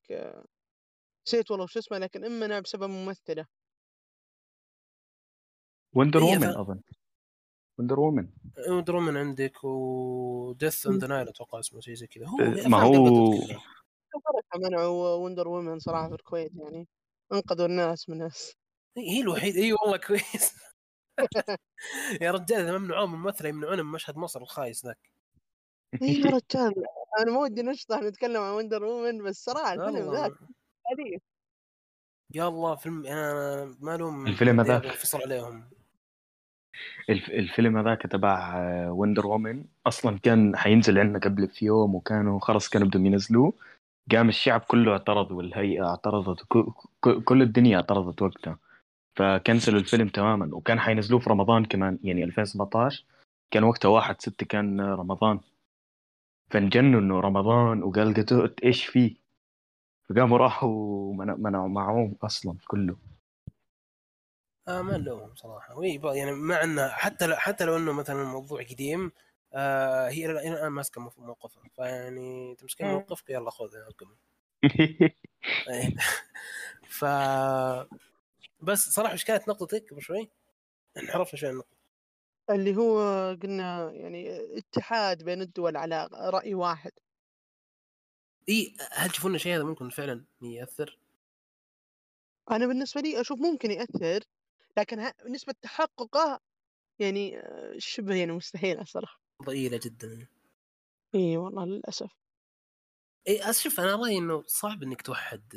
[1.26, 3.46] نسيت والله وش اسمه لكن انمنع بسبب ممثلة.
[5.92, 6.80] Wonder Woman أظن.
[7.78, 8.28] Wonder Woman
[8.68, 12.26] وندر وومن عندك و Death the Nile أتوقع اسمه شيء زي كذا.
[12.26, 13.32] هو إيه، ما هو
[14.56, 16.88] منعوا Wonder Woman صراحة في الكويت يعني.
[17.32, 18.56] أنقذوا الناس من ناس
[18.96, 20.54] هي الوحيده إي والله كويس.
[22.22, 25.10] يا رجال إذا ممنوعون من ممثله يمنعون من مشهد مصر الخايس ذاك.
[26.02, 26.84] إي يا رجال
[27.18, 30.32] أنا ما ودي نشطح نتكلم عن وندر وومن بس صراحة الفيلم ذاك
[32.34, 35.70] يا الله فيلم أنا ما لوم الفيلم هذاك انفصل عليهم.
[37.10, 38.54] الفيلم هذاك تبع
[38.90, 43.52] وندر وومن أصلا كان حينزل عندنا قبل في يوم وكانوا خلص كانوا بدهم ينزلوه.
[44.12, 46.44] قام الشعب كله اعترض والهيئة اعترضت
[47.24, 48.58] كل الدنيا اعترضت وقتها.
[49.16, 53.04] فكنسلوا الفيلم تماما وكان حينزلوه في رمضان كمان يعني 2017
[53.50, 55.40] كان وقتها واحد ستة كان رمضان.
[56.50, 59.14] فانجنوا إنه رمضان وقال قتوت إيش فيه؟
[60.08, 62.96] فقاموا راحوا منعوا معه أصلا كله.
[64.68, 65.78] آه ما نلومهم صراحة.
[65.78, 69.12] وي يعني مع إنه حتى حتى لو إنه مثلا الموضوع قديم
[69.54, 74.06] آه هي إلى الآن ماسكة موقفها فيعني تمسكين موقفك؟ يلا خذ الحكم
[75.70, 75.94] إيه.
[76.98, 77.04] ف
[78.62, 80.30] بس صراحة إيش كانت نقطتك قبل شوي؟
[80.96, 81.76] انحرفنا شوي النقطة.
[82.50, 82.98] اللي هو
[83.42, 86.92] قلنا يعني اتحاد بين الدول على رأي واحد.
[88.48, 90.98] إي هل تشوفون الشيء هذا ممكن فعلا يأثر؟
[92.50, 94.24] أنا بالنسبة لي أشوف ممكن يأثر
[94.76, 96.40] لكن نسبة تحققه
[96.98, 100.28] يعني آه، شبه يعني مستحيل الصراحه ضئيلة جدا.
[101.14, 102.10] إي والله للأسف.
[103.28, 105.52] إي شوف أنا رأيي إنه صعب إنك توحد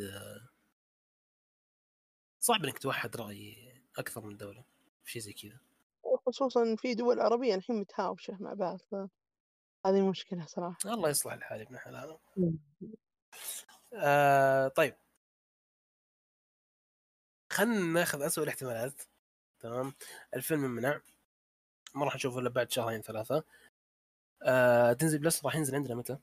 [2.40, 4.66] صعب إنك توحد رأي أكثر من دولة
[5.04, 5.60] في شيء زي كذا.
[6.26, 9.08] خصوصا في دول عربية الحين متهاوشة مع بعض ف-
[9.86, 10.78] هذه مشكلة صراحة.
[10.86, 12.18] الله يصلح الحال ابن الحلال
[13.94, 14.96] آه طيب.
[17.58, 19.02] خلينا ناخذ اسوء الاحتمالات.
[19.60, 19.94] تمام؟
[20.34, 21.02] الفيلم منع
[21.96, 23.44] ما راح نشوفه إلا بعد شهرين ثلاثة.
[24.44, 26.18] آه Disney Plus راح ينزل عندنا متى؟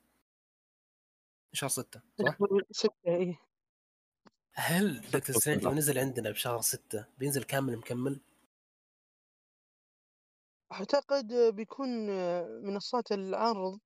[1.53, 2.39] شهر ستة صح؟
[2.71, 3.37] ستة اي
[4.55, 8.21] هل Doctor Strange لو نزل عندنا بشهر ستة؟ بينزل كامل مكمل؟
[10.73, 11.89] أعتقد بيكون
[12.63, 13.81] منصات العرض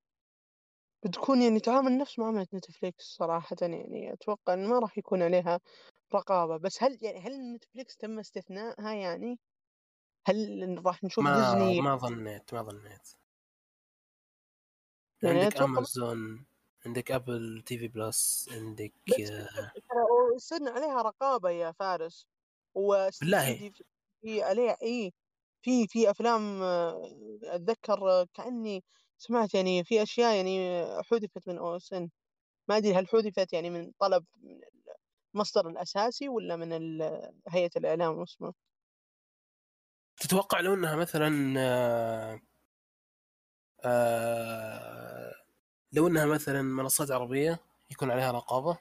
[1.05, 5.61] بتكون يعني تعامل نفس معاملة Netflix صراحة يعني أتوقع إن ما راح يكون عليها
[6.15, 9.39] رقابة بس هل يعني هل Netflix تم استثنائها يعني؟
[10.29, 13.07] هل راح نشوف ما ديزني ما ظنيت ما ظنيت
[15.23, 16.47] يعني عندك أتوقع- امازون
[16.87, 18.93] عندك Apple TV Plus عندك
[19.93, 22.27] آه، يصير عليها رقابة يا فارس
[23.21, 23.65] بالله.
[24.23, 25.13] في عليها اي
[25.63, 27.03] في في أفلام آه،
[27.45, 28.85] أتذكر آه، كأني
[29.19, 31.59] سمعت يعني في أشياء يعني حذفت من
[31.93, 32.11] ان
[32.69, 34.61] ما أدري هل حذفت يعني من طلب من
[35.37, 38.55] المصدر الأساسي ولا من ال- هيئة الإعلام اسمه
[40.16, 42.41] تتوقع لو إنها مثلا آه،
[43.85, 45.33] آه،
[45.93, 47.59] لو إنها مثلا منصات عربية
[47.91, 48.79] يكون عليها رقابة؟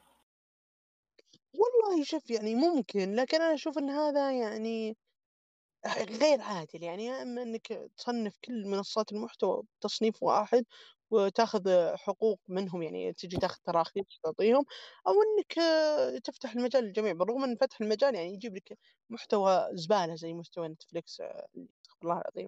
[1.53, 4.97] والله شوف يعني ممكن لكن أنا أشوف إن هذا يعني
[6.21, 7.67] غير عادل يعني يا إما إنك
[7.97, 10.65] تصنف كل منصات المحتوى بتصنيف واحد
[11.11, 14.65] وتاخذ حقوق منهم يعني تجي تاخذ تراخيص تعطيهم
[15.07, 15.53] أو إنك
[16.23, 18.77] تفتح المجال للجميع بالرغم إن فتح المجال يعني يجيب لك
[19.09, 22.47] محتوى زبالة زي مستوى نتفليكس آه، استغفر الله العظيم.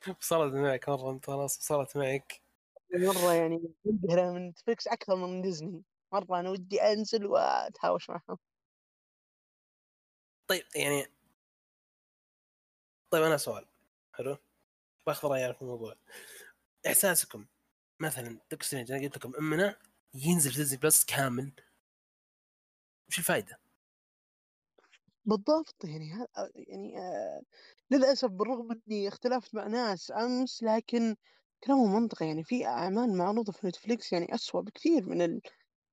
[0.20, 2.42] صارت معك مرة أنت خلاص صارت معك.
[2.94, 3.74] مرة يعني
[4.34, 5.84] من نتفليكس أكثر من ديزني.
[6.12, 8.38] مرة أنا ودي أنزل وأتهاوش معهم.
[10.48, 11.06] طيب يعني
[13.10, 13.66] طيب أنا سؤال
[14.12, 14.36] حلو؟
[15.06, 15.94] بأخذ رأيك في الموضوع.
[16.86, 17.46] إحساسكم
[18.00, 19.76] مثلا Doctor Strange أنا قلت لكم لما
[20.14, 21.52] ينزل في Disney Plus كامل؟
[23.08, 23.58] وش الفائده؟
[25.24, 27.42] بالضبط يعني يعني آه
[27.90, 31.16] للأسف بالرغم إني اختلفت مع ناس أمس لكن
[31.64, 32.26] كلامهم منطقي.
[32.26, 35.40] يعني في أعمال معروضة في Netflix يعني أسوأ بكثير من ال-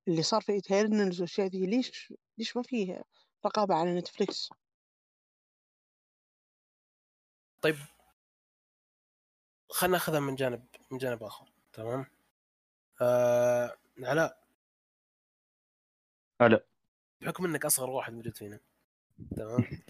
[0.08, 3.04] اللي صار في Eternals والأشياء ذي ليش ليش ما فيه
[3.46, 4.50] رقابة على نتفليكس؟
[7.62, 7.76] طيب
[9.70, 12.06] خلينا ناخذها من جانب من جانب آخر تمام؟
[13.02, 14.46] آه علاء
[16.42, 16.66] هلا
[17.22, 18.60] بحكم إنك أصغر واحد موجود فينا
[19.38, 19.66] تمام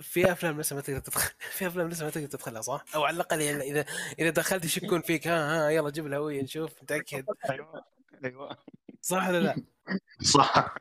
[0.00, 3.14] في أفلام لسه ما تقدر تدخل في أفلام لسه ما تقدر تدخلها صح؟ أو على
[3.14, 3.84] الأقل يعني إذا
[4.18, 7.84] إذا دخلت يشكون فيك ها ها يلا جيب الهوية نشوف متاكد أيوه
[8.24, 8.58] أيوه
[9.00, 9.56] صح ولا لا؟
[10.22, 10.74] صح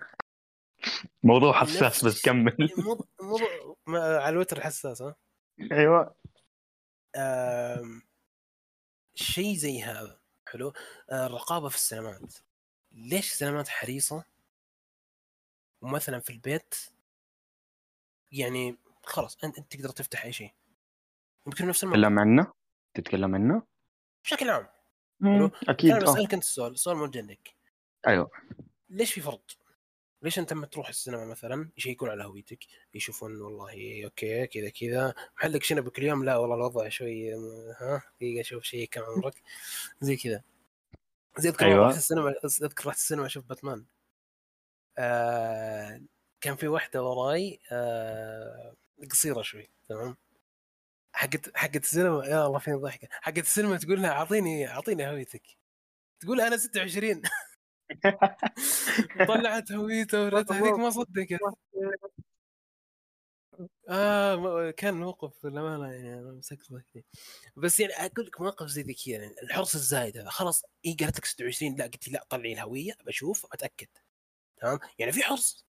[1.24, 2.58] موضوع حساس نفس- بس كمل.
[2.88, 5.16] موضوع موضوع ما- على الوتر حساس ها؟
[5.72, 6.16] أيوه.
[7.16, 8.02] آم،
[9.16, 10.74] شيء زي هذا حلو؟
[11.10, 12.34] آه، الرقابة في السينمات
[12.92, 14.24] ليش السينمات حريصة؟
[15.82, 16.76] ومثلا في البيت
[18.32, 20.52] يعني خلاص أنت أنت تقدر تفتح أي شيء.
[21.48, 22.02] يمكن نفس الموضوع.
[22.04, 22.54] تتكلم عنه؟
[22.94, 23.62] تتكلم عنه؟
[24.24, 24.68] بشكل عام.
[25.24, 25.52] حلو.
[25.70, 27.56] أكيد أنا بسالك أنت السؤال السؤال موجه لك
[28.08, 28.32] أيوه.
[28.90, 29.42] ليش في فرق؟
[30.22, 32.60] ليش أنت لما تروح السينما مثلا؟ يشيكون على هويتك؟
[32.94, 35.14] يشوفون والله أوكي كذا كذا.
[35.38, 37.34] محلك شنبك اليوم لا والله الوضع شوي
[37.80, 39.42] ها دقيقه أشوف شيء كم عمرك.
[40.02, 40.44] زي كذا.
[41.38, 41.76] زي أذكر أيوة.
[41.78, 41.88] أيوة.
[41.88, 43.86] رحت السينما أذكر رحت السينما أشوف باتمان.
[44.98, 46.02] آه
[46.42, 48.76] كان في واحدة وراي آه
[49.12, 50.18] قصيرة شوي تمام؟
[51.14, 55.44] حقت حقت السينما يا الله فين ضحكة؟ حقت السينما تقول لها أعطيني أعطيني هويتك.
[56.20, 57.22] تقول أنا 26
[59.28, 61.40] طلعت هويته ورتها هذيك ما صدقت.
[64.36, 67.04] م- كان موقف للأمانة يعني أنا مسكت ضحكتي
[67.56, 70.30] بس يعني أقول لك مواقف زي ذي كذا يعني الحرص الزايد هذا.
[70.30, 73.88] خلاص اي قالت لك 26 لا قلت لي لا طلعي الهوية بشوف أتأكد.
[74.62, 75.68] تمام؟ يعني في حرص.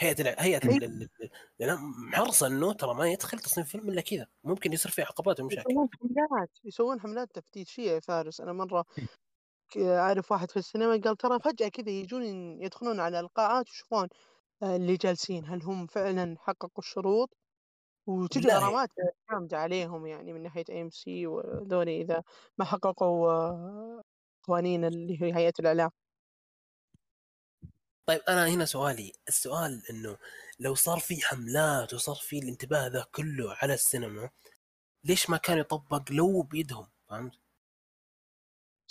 [0.00, 1.08] هيئه هيئه ال-
[1.58, 1.76] لأنها
[2.10, 4.26] محرصه إنه ترى ما يدخل تصنيف فيلم إلا كذا.
[4.44, 5.70] ممكن يصير فيه عقبات ومشاكل.
[5.70, 8.40] يسوون حملات يسوون حملات تفتيشية يا فارس.
[8.40, 9.08] أنا مرة ك-
[9.76, 12.22] أعرف واحد في السينما قال ترى فجأة كذا يجون
[12.62, 14.08] يدخلون على القاعات ويشوفون
[14.62, 17.30] آه، اللي جالسين هل هم فعلا حققوا الشروط
[18.06, 18.48] وتجي.
[18.48, 18.88] غرامات
[19.30, 22.22] جامدة عليهم يعني من ناحية ام سي وذولي إذا
[22.58, 24.02] ما حققوا آه،
[24.44, 25.90] قوانين اللي هي هيئة الإعلام
[28.06, 30.16] طيب أنا هنا سؤالي السؤال إنه
[30.60, 34.30] لو صار في حملات وصار في الانتباه ذا كله على السينما
[35.04, 37.43] ليش ما كان يطبق لو بيدهم فهمت؟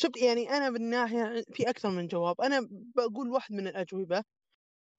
[0.03, 4.23] شفت يعني أنا بالناحيه في أكثر من جواب أنا بقول واحد من الأجوبة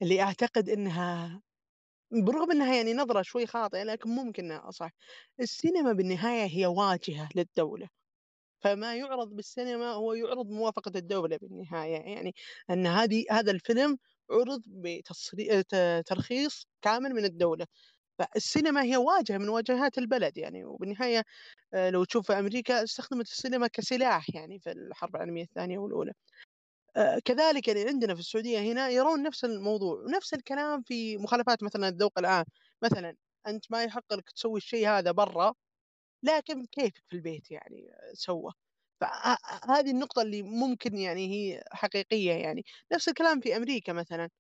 [0.02, 1.42] اللي أعتقد إنها
[2.12, 4.90] بالرغم إنها يعني نظرة شوي خاطئة لكن ممكن إنها صح
[5.40, 7.88] السينما بالنهاية هي واجهة للدولة.
[8.64, 11.92] فما يعرض بالسينما هو يعرض موافقة الدولة بالنهاية.
[12.14, 12.34] يعني
[12.70, 13.98] إن هذه هذا الفيلم
[14.30, 17.66] عرض بترخيص كامل من الدولة.
[18.18, 21.24] فالسينما هي واجهة من واجهات البلد يعني وبالنهاية
[21.74, 26.12] آه، لو تشوف في أمريكا استخدمت السينما كسلاح يعني في الحرب العالمية الثانية والأولى.
[26.96, 31.88] آه، كذلك يعني عندنا في السعودية هنا يرون نفس الموضوع ونفس الكلام في مخالفات مثلا
[31.88, 32.44] الذوق العام.
[32.84, 35.54] مثلا أنت ما يحق لك تسوي الشيء هذا برا
[36.24, 38.52] لكن كيفك في البيت يعني سوى.
[39.00, 42.64] فهذه النقطة اللي ممكن يعني هي حقيقية يعني.
[42.92, 44.30] نفس الكلام في أمريكا مثلا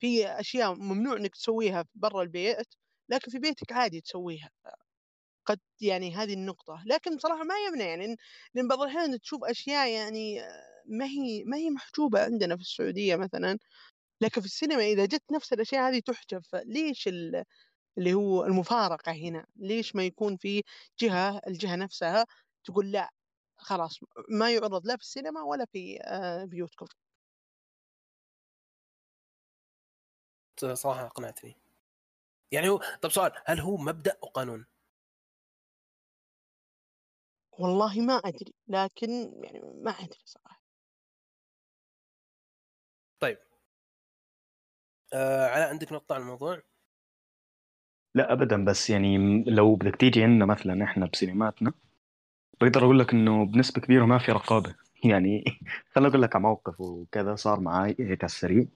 [0.00, 2.66] في أشياء ممنوع إنك تسويها برا البيت.
[3.08, 4.50] لكن في بيتك عادي تسويها.
[5.46, 6.82] قد يعني هذه النقطة.
[6.86, 8.16] لكن بصراحة ما يمنع يعني
[8.54, 10.40] لأن بعض الأحيان تشوف أشياء يعني
[10.86, 13.58] ما هي ما هي محجوبة عندنا في السعودية مثلا.
[14.22, 17.08] لكن في السينما إذا جت نفس الأشياء هذه تحجب فليش
[17.98, 20.62] اللي هو المفارقة هنا؟ ليش ما يكون في
[21.00, 22.26] جهة الجهة نفسها
[22.64, 23.10] تقول لا
[23.58, 24.00] خلاص
[24.30, 26.86] ما يعرض لا في السينما ولا في آه، بيوتكم.
[30.74, 31.56] صراحة أقنعتني.
[32.52, 34.66] يعني هو طب سؤال هل هو مبدأ وقانون؟
[37.58, 39.10] والله ما أدري لكن
[39.44, 40.62] يعني ما أدري صراحة
[43.20, 43.38] طيب
[45.14, 46.62] آه علاء عندك نقطة عن الموضوع؟
[48.14, 51.72] لا ابدا بس يعني لو بدك تيجي عندنا مثلا إحنا بسينماتنا
[52.60, 54.74] بقدر أقول لك إنه بنسبة كبيرة ما في رقابة
[55.04, 55.44] يعني
[55.92, 58.66] خليني أقول لك على موقف وكذا صار معي هيك على السريع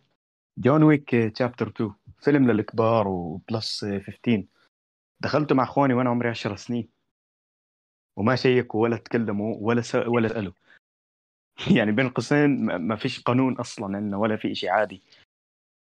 [0.59, 4.45] John Wick Chapter 2 فيلم للكبار و plus 15
[5.21, 6.89] دخلته مع أخواني وأنا عمري 10 سنين.
[8.17, 9.95] وما شيكوا ولا تكلموا ولا س...
[9.95, 10.53] ولا سألوا.
[11.77, 15.03] يعني بين قوسين ما فيش قانون أصلا عندنا ولا في شيء عادي.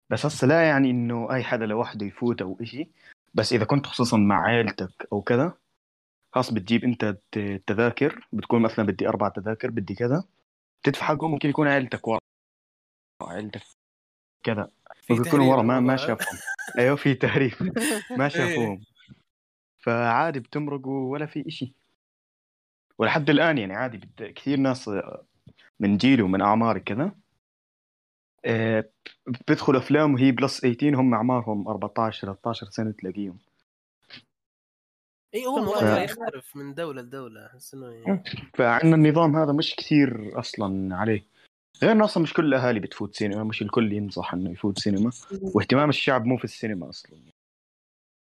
[0.10, 2.90] بس هسه لا يعني إنه أي حدا لوحده يفوت أو شيء
[3.34, 5.58] بس إذا كنت خصوصا مع عائلتك أو كذا
[6.34, 10.24] خلاص بتجيب أنت التذاكر بتكون مثلا بدي أربع تذاكر بدي كذا.
[10.84, 12.20] تدفع حقهم ممكن يكون عائلتك ورا
[13.22, 13.62] عائلتك
[14.44, 14.70] كذا
[15.10, 16.40] ممكن يكونوا ورا ما ما شافهم.
[16.80, 17.54] أيوه في تهريب.
[18.20, 18.78] ما شافوهم.
[18.78, 19.16] إيه.
[19.80, 21.74] فعادي بتمرقوا ولا في إشي.
[22.98, 24.90] ولحد الآن يعني عادي كثير ناس
[25.80, 27.12] من جيلي ومن أعماري كذا
[28.46, 28.90] آه،
[29.48, 33.38] بيدخلوا أفلام وهي plus 18 هم أعمارهم 14 13 سنة تلاقيهم.
[35.36, 37.46] إي هو الموضوع يختلف من دولة لدولة.
[37.46, 38.24] احس انه يعني...
[38.54, 41.33] فعندنا النظام هذا مش كثير أصلا عليه.
[41.82, 45.12] غير إنه أصلا مش كل الأهالي بتفوت سينما مش الكل ينصح إنه يفوت سينما.
[45.32, 47.20] واهتمام الشعب مو في السينما أصلا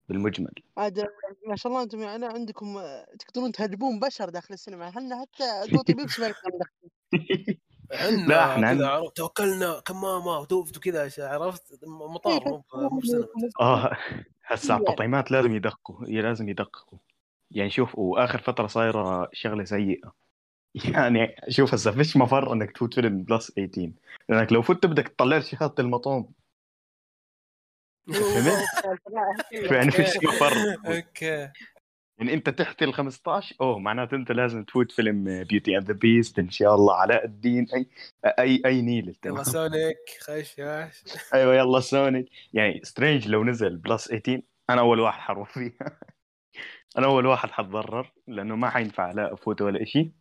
[0.10, 0.54] بالمجمل.
[0.78, 1.08] عاد
[1.48, 2.80] ما شاء الله أنتم يعني عندكم
[3.20, 4.90] تقدرون تهربون بشر داخل السينما.
[4.90, 6.34] إحنا حتى توتي بيبس ما
[8.28, 9.02] لا إحنا.
[9.16, 13.02] توكلنا كمامة ودوفت وكذا عرفت؟ مطار مو مو
[13.62, 13.98] آه
[14.46, 17.00] هسه على التطعيمات لازم يدققوا لازم يدققوا.
[17.52, 20.14] يعني شوف وآخر فترة صايرة شغلة سيئة.
[20.96, 23.92] يعني شوف هسه فيش مفر إنك تفوت فيلم بلس 18
[24.30, 26.26] لأنك لو فت بدك تطلع شهاده المطعم.
[28.08, 28.64] فهمت؟
[29.72, 30.54] يعني فيش مفر.
[30.88, 31.52] أوكي.
[32.18, 36.40] يعني أنت تحت ال 15 أوه معناته أنت لازم تفوت فيلم Beauty and the Beast
[36.40, 37.68] إن شاء الله علاء الدين.
[37.76, 37.88] أي
[38.40, 40.60] أي أي نيل يلا سونيك خش
[41.34, 42.30] أيوه يلا سونيك.
[42.54, 46.00] يعني سترينج لو نزل plus 18 أنا أول واحد حروح فيها.
[46.98, 50.12] أنا أول واحد حتضرر لأنه ما حينفع لا أفوت ولا شيء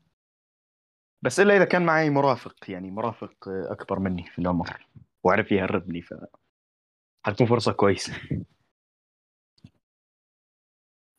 [1.23, 4.87] بس إلا إذا كان معي مرافق يعني مرافق أكبر مني في العمر
[5.25, 6.15] وعرف يهربني ف
[7.27, 8.13] حتكون فرصة كويسة.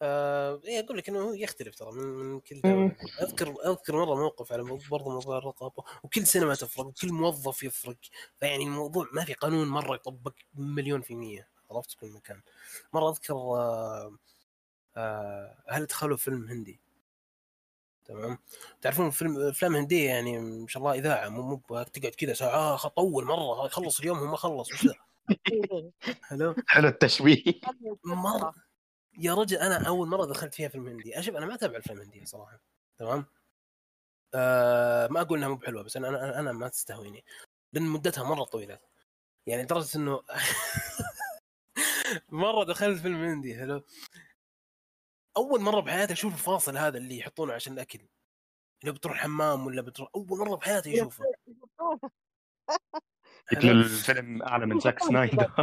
[0.02, 2.96] آه إيه أقول لك إنه يختلف ترى من, من كل دولة.
[3.22, 7.98] اذكر أذكر مرة موقف على برضه موضوع الرقابة وكل سينما تفرق وكل موظف يفرق.
[8.40, 12.42] فيعني الموضوع ما في قانون مرة يطبق مليون في المية عرفت؟ كل مكان.
[12.94, 14.18] مرة أذكر آه
[14.98, 16.80] آه هل دخلوا فيلم هندي؟
[18.10, 18.38] تمام؟
[18.82, 23.26] تعرفون فيلم أفلام هندية يعني ما شاء الله إذاعة مو مو تقعد كذا ساعه طول
[23.26, 24.88] مرة خلص اليوم وما خلص وش
[26.22, 27.44] حلو حلو التشويه.
[28.06, 28.56] مرة.
[29.20, 31.20] يا رجل أنا أول مرة دخلت فيها فيلم هندي.
[31.20, 32.60] أشوف أنا ما أتابع الأفلام الهندية صراحة.
[33.00, 33.26] تمام؟
[34.34, 37.24] آه ما أقول إنها مو بحلوة بس أنا أنا أنا ما تستهويني.
[37.74, 38.80] لأن مدتها مرة طويلة.
[39.48, 40.22] يعني لدرجة إنه
[42.30, 43.84] مرة دخلت فيلم هندي حلو
[45.38, 48.00] أول مرة بحياتي أشوف الفاصل هذا اللي يحطونه عشان الأكل.
[48.84, 51.26] لو بتروح حمام ولا بتروح أول مرة بحياتي أشوفه.
[53.52, 55.54] قلت له الفيلم أعلى من زاك سنايدر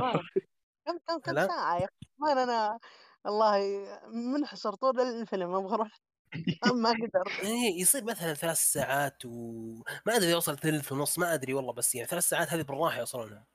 [0.86, 2.78] كم كم كم؟ ساعة يا أخي؟ وين أنا؟
[3.24, 6.00] والله منحصر طول الفيلم أبغى أروح.
[6.82, 11.72] ما أقدر إيه يصير مثلا ثلاث ساعات وما أدري يوصل ثلث ونص ما أدري والله
[11.72, 13.46] بس يعني ثلاث ساعات هذه بالراحة يوصلونها.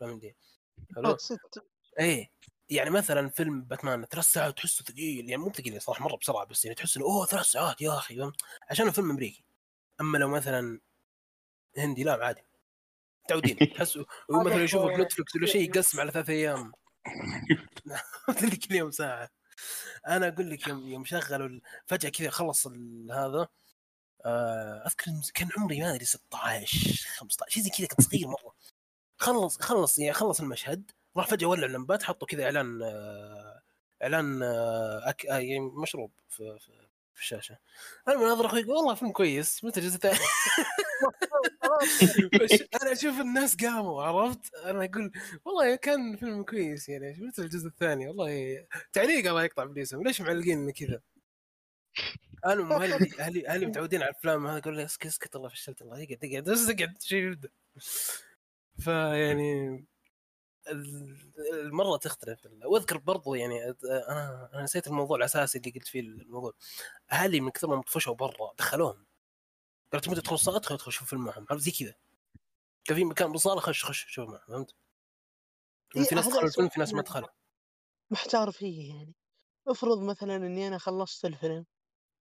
[0.00, 0.36] فهمتني؟
[0.96, 1.38] حلو؟ ست
[2.00, 2.30] إيه.
[2.70, 5.28] يعني مثلا فيلم باتمان ثلاث ساعات تحسه ثقيل.
[5.30, 8.32] يعني مو ثقيل صراحة مرة بسرعة بس يعني تحس إنه أوه ثلاث ساعات يا أخي؟
[8.70, 9.44] عشان فيلم أمريكي.
[10.00, 10.80] أما لو مثلا
[11.78, 12.44] هندي لا عادي.
[13.24, 13.98] متعودين تحس
[14.30, 16.72] مثلا يشوفه بنتفلكس ولا شيء يقسم على ثلاث أيام.
[18.68, 19.30] كل يوم ساعة.
[20.06, 23.48] أنا أقول لك يوم يوم شغلوا فجأة كذا خلص ال- هذا
[24.26, 28.54] آه، أذكر كان عمري ما أدري 16 15 شيء زي كذا كنت صغير مرة.
[29.18, 30.90] خلص خلص يعني خلص المشهد.
[31.16, 33.62] راح فجأة ولع اللمبات حطوا كذا إعلان آه،
[34.02, 35.26] إعلان آه، أك...
[35.26, 36.72] آه، يعني مشروب في, في,
[37.14, 37.58] في الشاشة.
[38.08, 40.18] أنا من ناظر أخوي يقول والله فيلم كويس متى الجزء الثاني
[42.82, 45.12] أنا أشوف الناس قاموا عرفت؟ أنا أقول
[45.44, 50.70] والله كان فيلم كويس يعني متى الجزء الثاني؟ والله تعليق الله يقطع ابليسهم ليش معلقين
[50.70, 51.00] كذا؟
[52.46, 55.98] أنا أهلي أهلي أهلي متعودين على الأفلام هذا يقول لي اسكت اسكت الله فشلت الله
[55.98, 57.48] يقعد يقعد بس اقعد شيء يبدأ.
[58.78, 59.84] فيعني
[61.52, 62.48] المرة تختلف.
[62.64, 66.52] واذكر برضو يعني أنا أنا نسيت الموضوع الأساسي اللي قلت فيه الموضوع.
[67.12, 69.06] أهلي من كثر ما طفشوا برا دخلوهم.
[69.92, 71.46] قالت تبغى تدخل الصاله ادخل ادخل شوف فيلم معهم.
[71.50, 71.94] عرفت؟ زي كذا.
[72.84, 74.74] كان في مكان بالصالة خش خش شوف معهم فهمت؟
[75.96, 77.28] إيه، في ناس دخلوا الفيلم في ناس ما دخلوا
[78.10, 79.14] محتار فيه يعني.
[79.68, 81.66] افرض مثلا إني أنا خلصت الفيلم.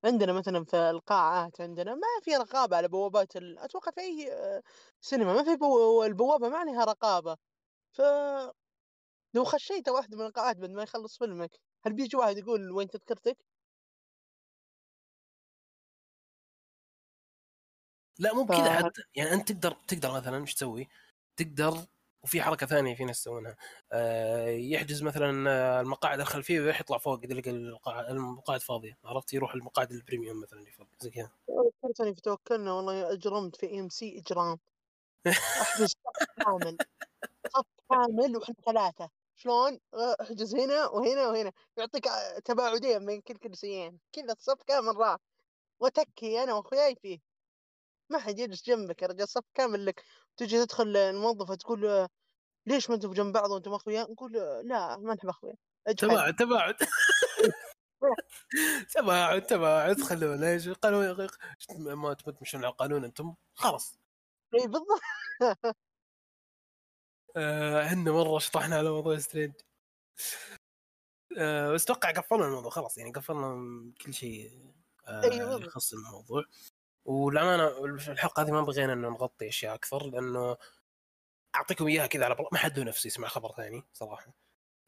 [0.05, 3.59] عندنا مثلا في القاعات عندنا ما في رقابة على بوابات ال...
[3.59, 4.63] أتوقع في أي آه،
[5.01, 6.03] سينما ما في بو...
[6.03, 7.37] البوابة ما عليها رقابة.
[7.93, 8.01] ف
[9.33, 13.37] لو خشيت واحدة من القاعات بعد ما يخلص فيلمك هل بيجي واحد يقول وين تذكرتك؟
[18.19, 18.47] لا مو ف...
[18.47, 19.01] بكذا حتى.
[19.15, 20.87] يعني أنت تقدر تقدر مثلا إيش تسوي؟
[21.37, 21.77] تقدر
[22.23, 23.55] وفي حركة ثانية في ناس يسوونها.
[23.91, 27.51] آه، يحجز مثلا آه، المقاعد الخلفيه ويروح يطلع فوق يلقى
[28.11, 31.31] المقاعد فاضية عرفت؟ يروح المقاعد ال premium مثلا اللي فوق زي كذا.
[31.83, 34.59] ذكرتني في توكلنا والله اجرمت في إم سي إجرام.
[35.27, 36.77] احجز صف كامل.
[37.47, 39.09] صف كامل وإحنا ثلاثة.
[39.35, 41.51] شلون؟ آه، احجز هنا وهنا وهنا.
[41.77, 43.99] يعطيك آه، تباعدين بين كل كرسيين.
[44.13, 45.17] كذا الصف كامل راح.
[45.79, 47.19] وتكي أنا وأخوياي فيه.
[48.09, 49.29] ما حد يجلس جنبك يا رجال.
[49.29, 50.03] صف كامل لك.
[50.37, 52.09] تجي تدخل الموظفة تقول آه،
[52.67, 55.55] ليش ما أنتم جنب بعض وأنتم أخويا؟ نقول لا ما نحب أخويا.
[55.97, 56.75] تباعد تباعد.
[58.95, 60.01] تباعد تباعد.
[60.01, 61.29] خلونا إيش قانون
[61.95, 63.35] ما تمشون على القانون أنتم.
[63.53, 64.02] خلاص.
[64.55, 65.01] اي بالضبط.
[67.35, 69.53] آه، إحنا مرة شطحنا على موضوع سترينج.
[71.37, 74.51] آه، بس أتوقع قفلنا الموضوع خلاص يعني قفلنا كل شيء
[75.07, 75.61] آه، أيوة.
[75.61, 76.43] يخص الموضوع.
[77.05, 80.57] والامانه الحلقة هذه ما بغينا إنه نغطي أشياء أكثر لأنه
[81.55, 82.47] أعطيكم إياها كذا على بر...
[82.51, 84.33] ما حد نفسه يسمع خبر ثاني صراحة.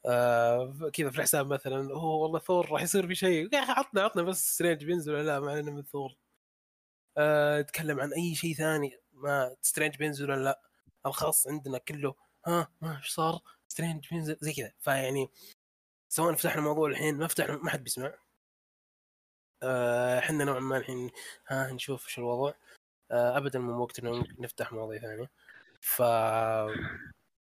[0.05, 3.53] آه كذا في الحساب مثلا هو والله ثور راح يصير في شيء.
[3.55, 6.15] يا أخي عطنا عطنا بس سترينج بينزل ولا لا ما علينا من ثور.
[7.17, 8.99] آه تكلم عن أي شيء ثاني.
[9.15, 10.61] ما سترينج بينزل ولا لا.
[11.05, 14.73] الخاص عندنا كله ها ما إيش صار؟ سترينج بينزل زي كذا.
[14.79, 15.29] فيعني
[16.09, 18.13] سواء فتحنا الموضوع الحين ما فتحنا ما حد بيسمع.
[19.63, 21.11] آه، إحنا نوعا ما الحين
[21.47, 22.53] ها نشوف شو الوضع.
[23.11, 25.29] آه، ابدا مو وقت إنه نفتح مواضيع ثانية.
[25.81, 26.01] ف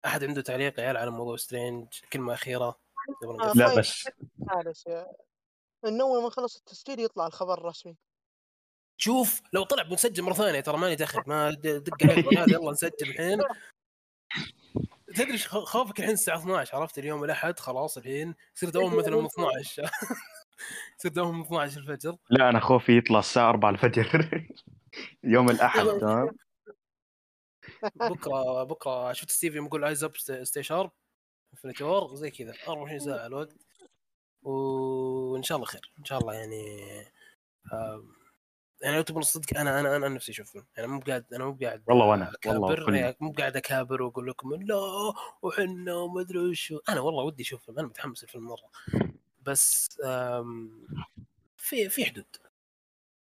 [0.06, 2.80] أحد عنده تعليق يا عيال على موضوع سترينج كلمة أخيرة.
[3.24, 3.80] آه، نقفل؟ لا طيب.
[4.66, 5.14] بس يا-
[5.86, 7.98] انه أول ما خلص التسجيل يطلع الخبر الرسمي.
[9.04, 13.10] شوف لو طلع بنسجل مرة ثانية ترى ماني دخل ما دق عليك رجال يلا نسجل
[13.10, 13.40] الحين.
[15.16, 18.36] تدري خوفك الحين الساعة 12 عرفت؟ اليوم الأحد خلاص الحين.
[18.56, 19.90] يصير دوام مثلا من 12
[21.00, 22.18] يصير دوام من 12 الفجر.
[22.30, 24.06] لا أنا خوفي يطلع الساعة 4 الفجر.
[25.24, 26.30] يوم الأحد تمام؟
[27.96, 29.14] بكرة بكرة.
[29.14, 30.92] شفت ستيف يوم يقول ايز اب ستي شارب
[31.54, 32.54] Infinity War زي كذا.
[32.68, 33.56] 24 ساعة الوقت.
[34.44, 35.92] وإن شاء الله خير.
[36.00, 36.66] إن شاء الله يعني
[38.82, 41.58] يعني لو تبون الصدق أنا أنا أنا نفسي أشوف فيلم يعني مو قاعد أنا مو
[41.62, 42.96] قاعد والله وأنا، والله.
[42.98, 44.76] يعني مو قاعد أكابر وأقول لكم لا
[45.42, 48.72] وحنا وما أدري وشو أنا والله ودي أشوف فيلم أنا متحمس الفيلم مرة.
[49.42, 50.88] بس آم،
[51.58, 52.26] في في حدود.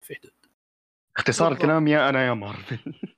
[0.02, 0.32] في حدود.
[1.16, 1.52] اختصار.
[1.52, 2.78] الكلام يا أنا يا مارفل.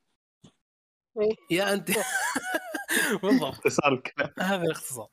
[1.50, 1.90] يا أنت.
[3.22, 4.30] بالضبط اختصار الكلام.
[4.40, 5.08] هذا الاختصار.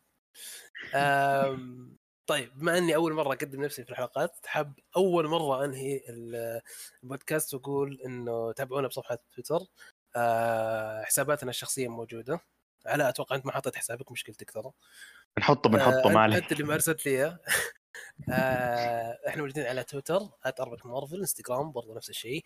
[2.28, 6.61] طيب بما إني أول مرة أقدم نفسي في الحلقات حاب أول مرة أنهي ال-
[7.03, 9.65] البودكاست وأقول إنه تابعونا بصفحة تويتر.
[10.15, 11.03] أه...
[11.03, 12.39] حساباتنا الشخصية موجودة.
[12.86, 14.72] علاء أتوقع أنت ما حطيت حسابك مشكلتك ترى.
[15.39, 17.39] نحطه بنحطه آه، ما أنت عليه أنت اللي ما ارسلت لي إياه.
[18.34, 20.19] آه إحنا موجودين على تويتر
[20.60, 22.43] @ Arabic Marvel إنستغرام برضه نفس الشيء.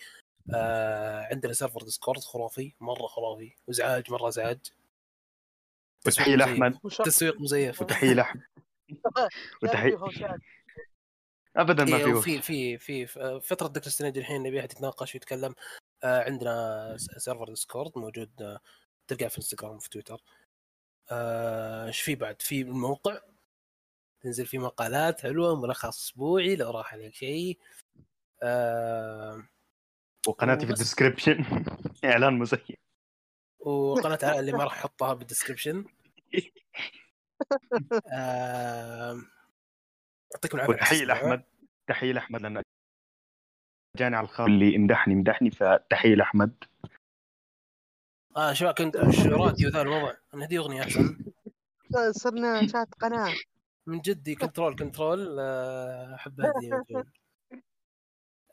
[0.56, 3.56] آه عندنا server ديسكورد خرافي مرة خرافي.
[3.68, 4.60] وازعاج مرة ازعاج
[6.08, 7.82] وتحيه لاحمد تسويق مزيف.
[7.82, 8.42] وتحية لاحمد
[9.64, 9.98] وتحيه
[11.56, 12.42] ابدا ما إيه في.
[12.42, 15.56] في في في فترة دكتور سترينج الحين نبي أحد يتناقش ويتكلم
[16.04, 18.60] آه عندنا server ديسكورد موجود آه
[19.08, 20.22] تلقاه في إنستغرام وفي تويتر.
[21.12, 23.22] آه، إيش في بعد؟ في الموقع
[24.22, 27.60] تنزل فيه مقالات حلوة ملخص أسبوعي لو راح عليك شيء.
[28.44, 29.48] آه
[30.28, 30.72] وقناتي في.
[30.72, 31.46] ال description
[32.06, 32.72] إعلان مزيف
[33.60, 35.86] وقناة اللي ما راح أحطها بال description
[36.36, 36.42] آه،
[40.34, 41.04] يعطيكم العافية الاستماع.
[41.04, 41.44] لأحمد
[41.88, 42.62] تحية لأحمد لأنه
[43.98, 46.64] جاني على الخبر اللي امدحني مدحني فتحية لأحمد.
[48.38, 51.26] آه شباب كنت وش راديو ذا الوضع؟ نهدي أغنية أحسن.
[52.12, 53.34] صرنا شات قناة.
[53.88, 55.38] من جدي control control.
[55.40, 56.84] آه، أحب هذه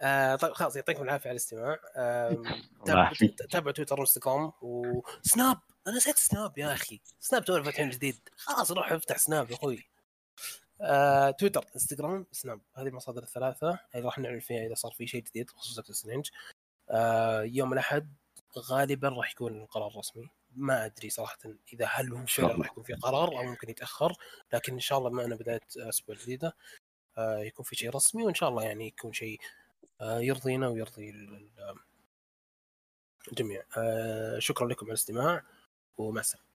[0.02, 1.78] آه طيب خلاص يعطيكم العافية على الاستماع.
[2.88, 3.38] يعافيك.
[3.38, 7.00] تابعوا تويتر وانستغرام وسناب أنا نسيت سناب يا أخي.
[7.20, 8.28] سناب تو فاتحين جديد.
[8.36, 9.86] خلاص روح افتح سناب يا أخوي.
[10.80, 13.78] آه، تويتر انستغرام سناب هذه المصادر الثلاثة.
[13.94, 16.30] اللي راح نعلن فيها إذا صار في شيء جديد بخصوص دكتور سترينج
[16.90, 18.12] آه، يوم الأحد
[18.58, 21.38] غالبا راح يكون القرار الرسمي ما أدري صراحة
[21.72, 22.54] إذا هل هو فعلا.
[22.54, 24.12] راح يكون في قرار أو ممكن يتأخر.
[24.52, 26.56] لكن إن شاء الله معنا بدايه أسبوع جديدة
[27.18, 29.40] آه، يكون في شيء رسمي وإن شاء الله يعني يكون شيء
[30.00, 31.78] آه، يرضينا ويرضي ال- ال-
[33.28, 35.42] الجميع آه، شكرا لكم على الاستماع.
[36.20, 36.42] السلامة.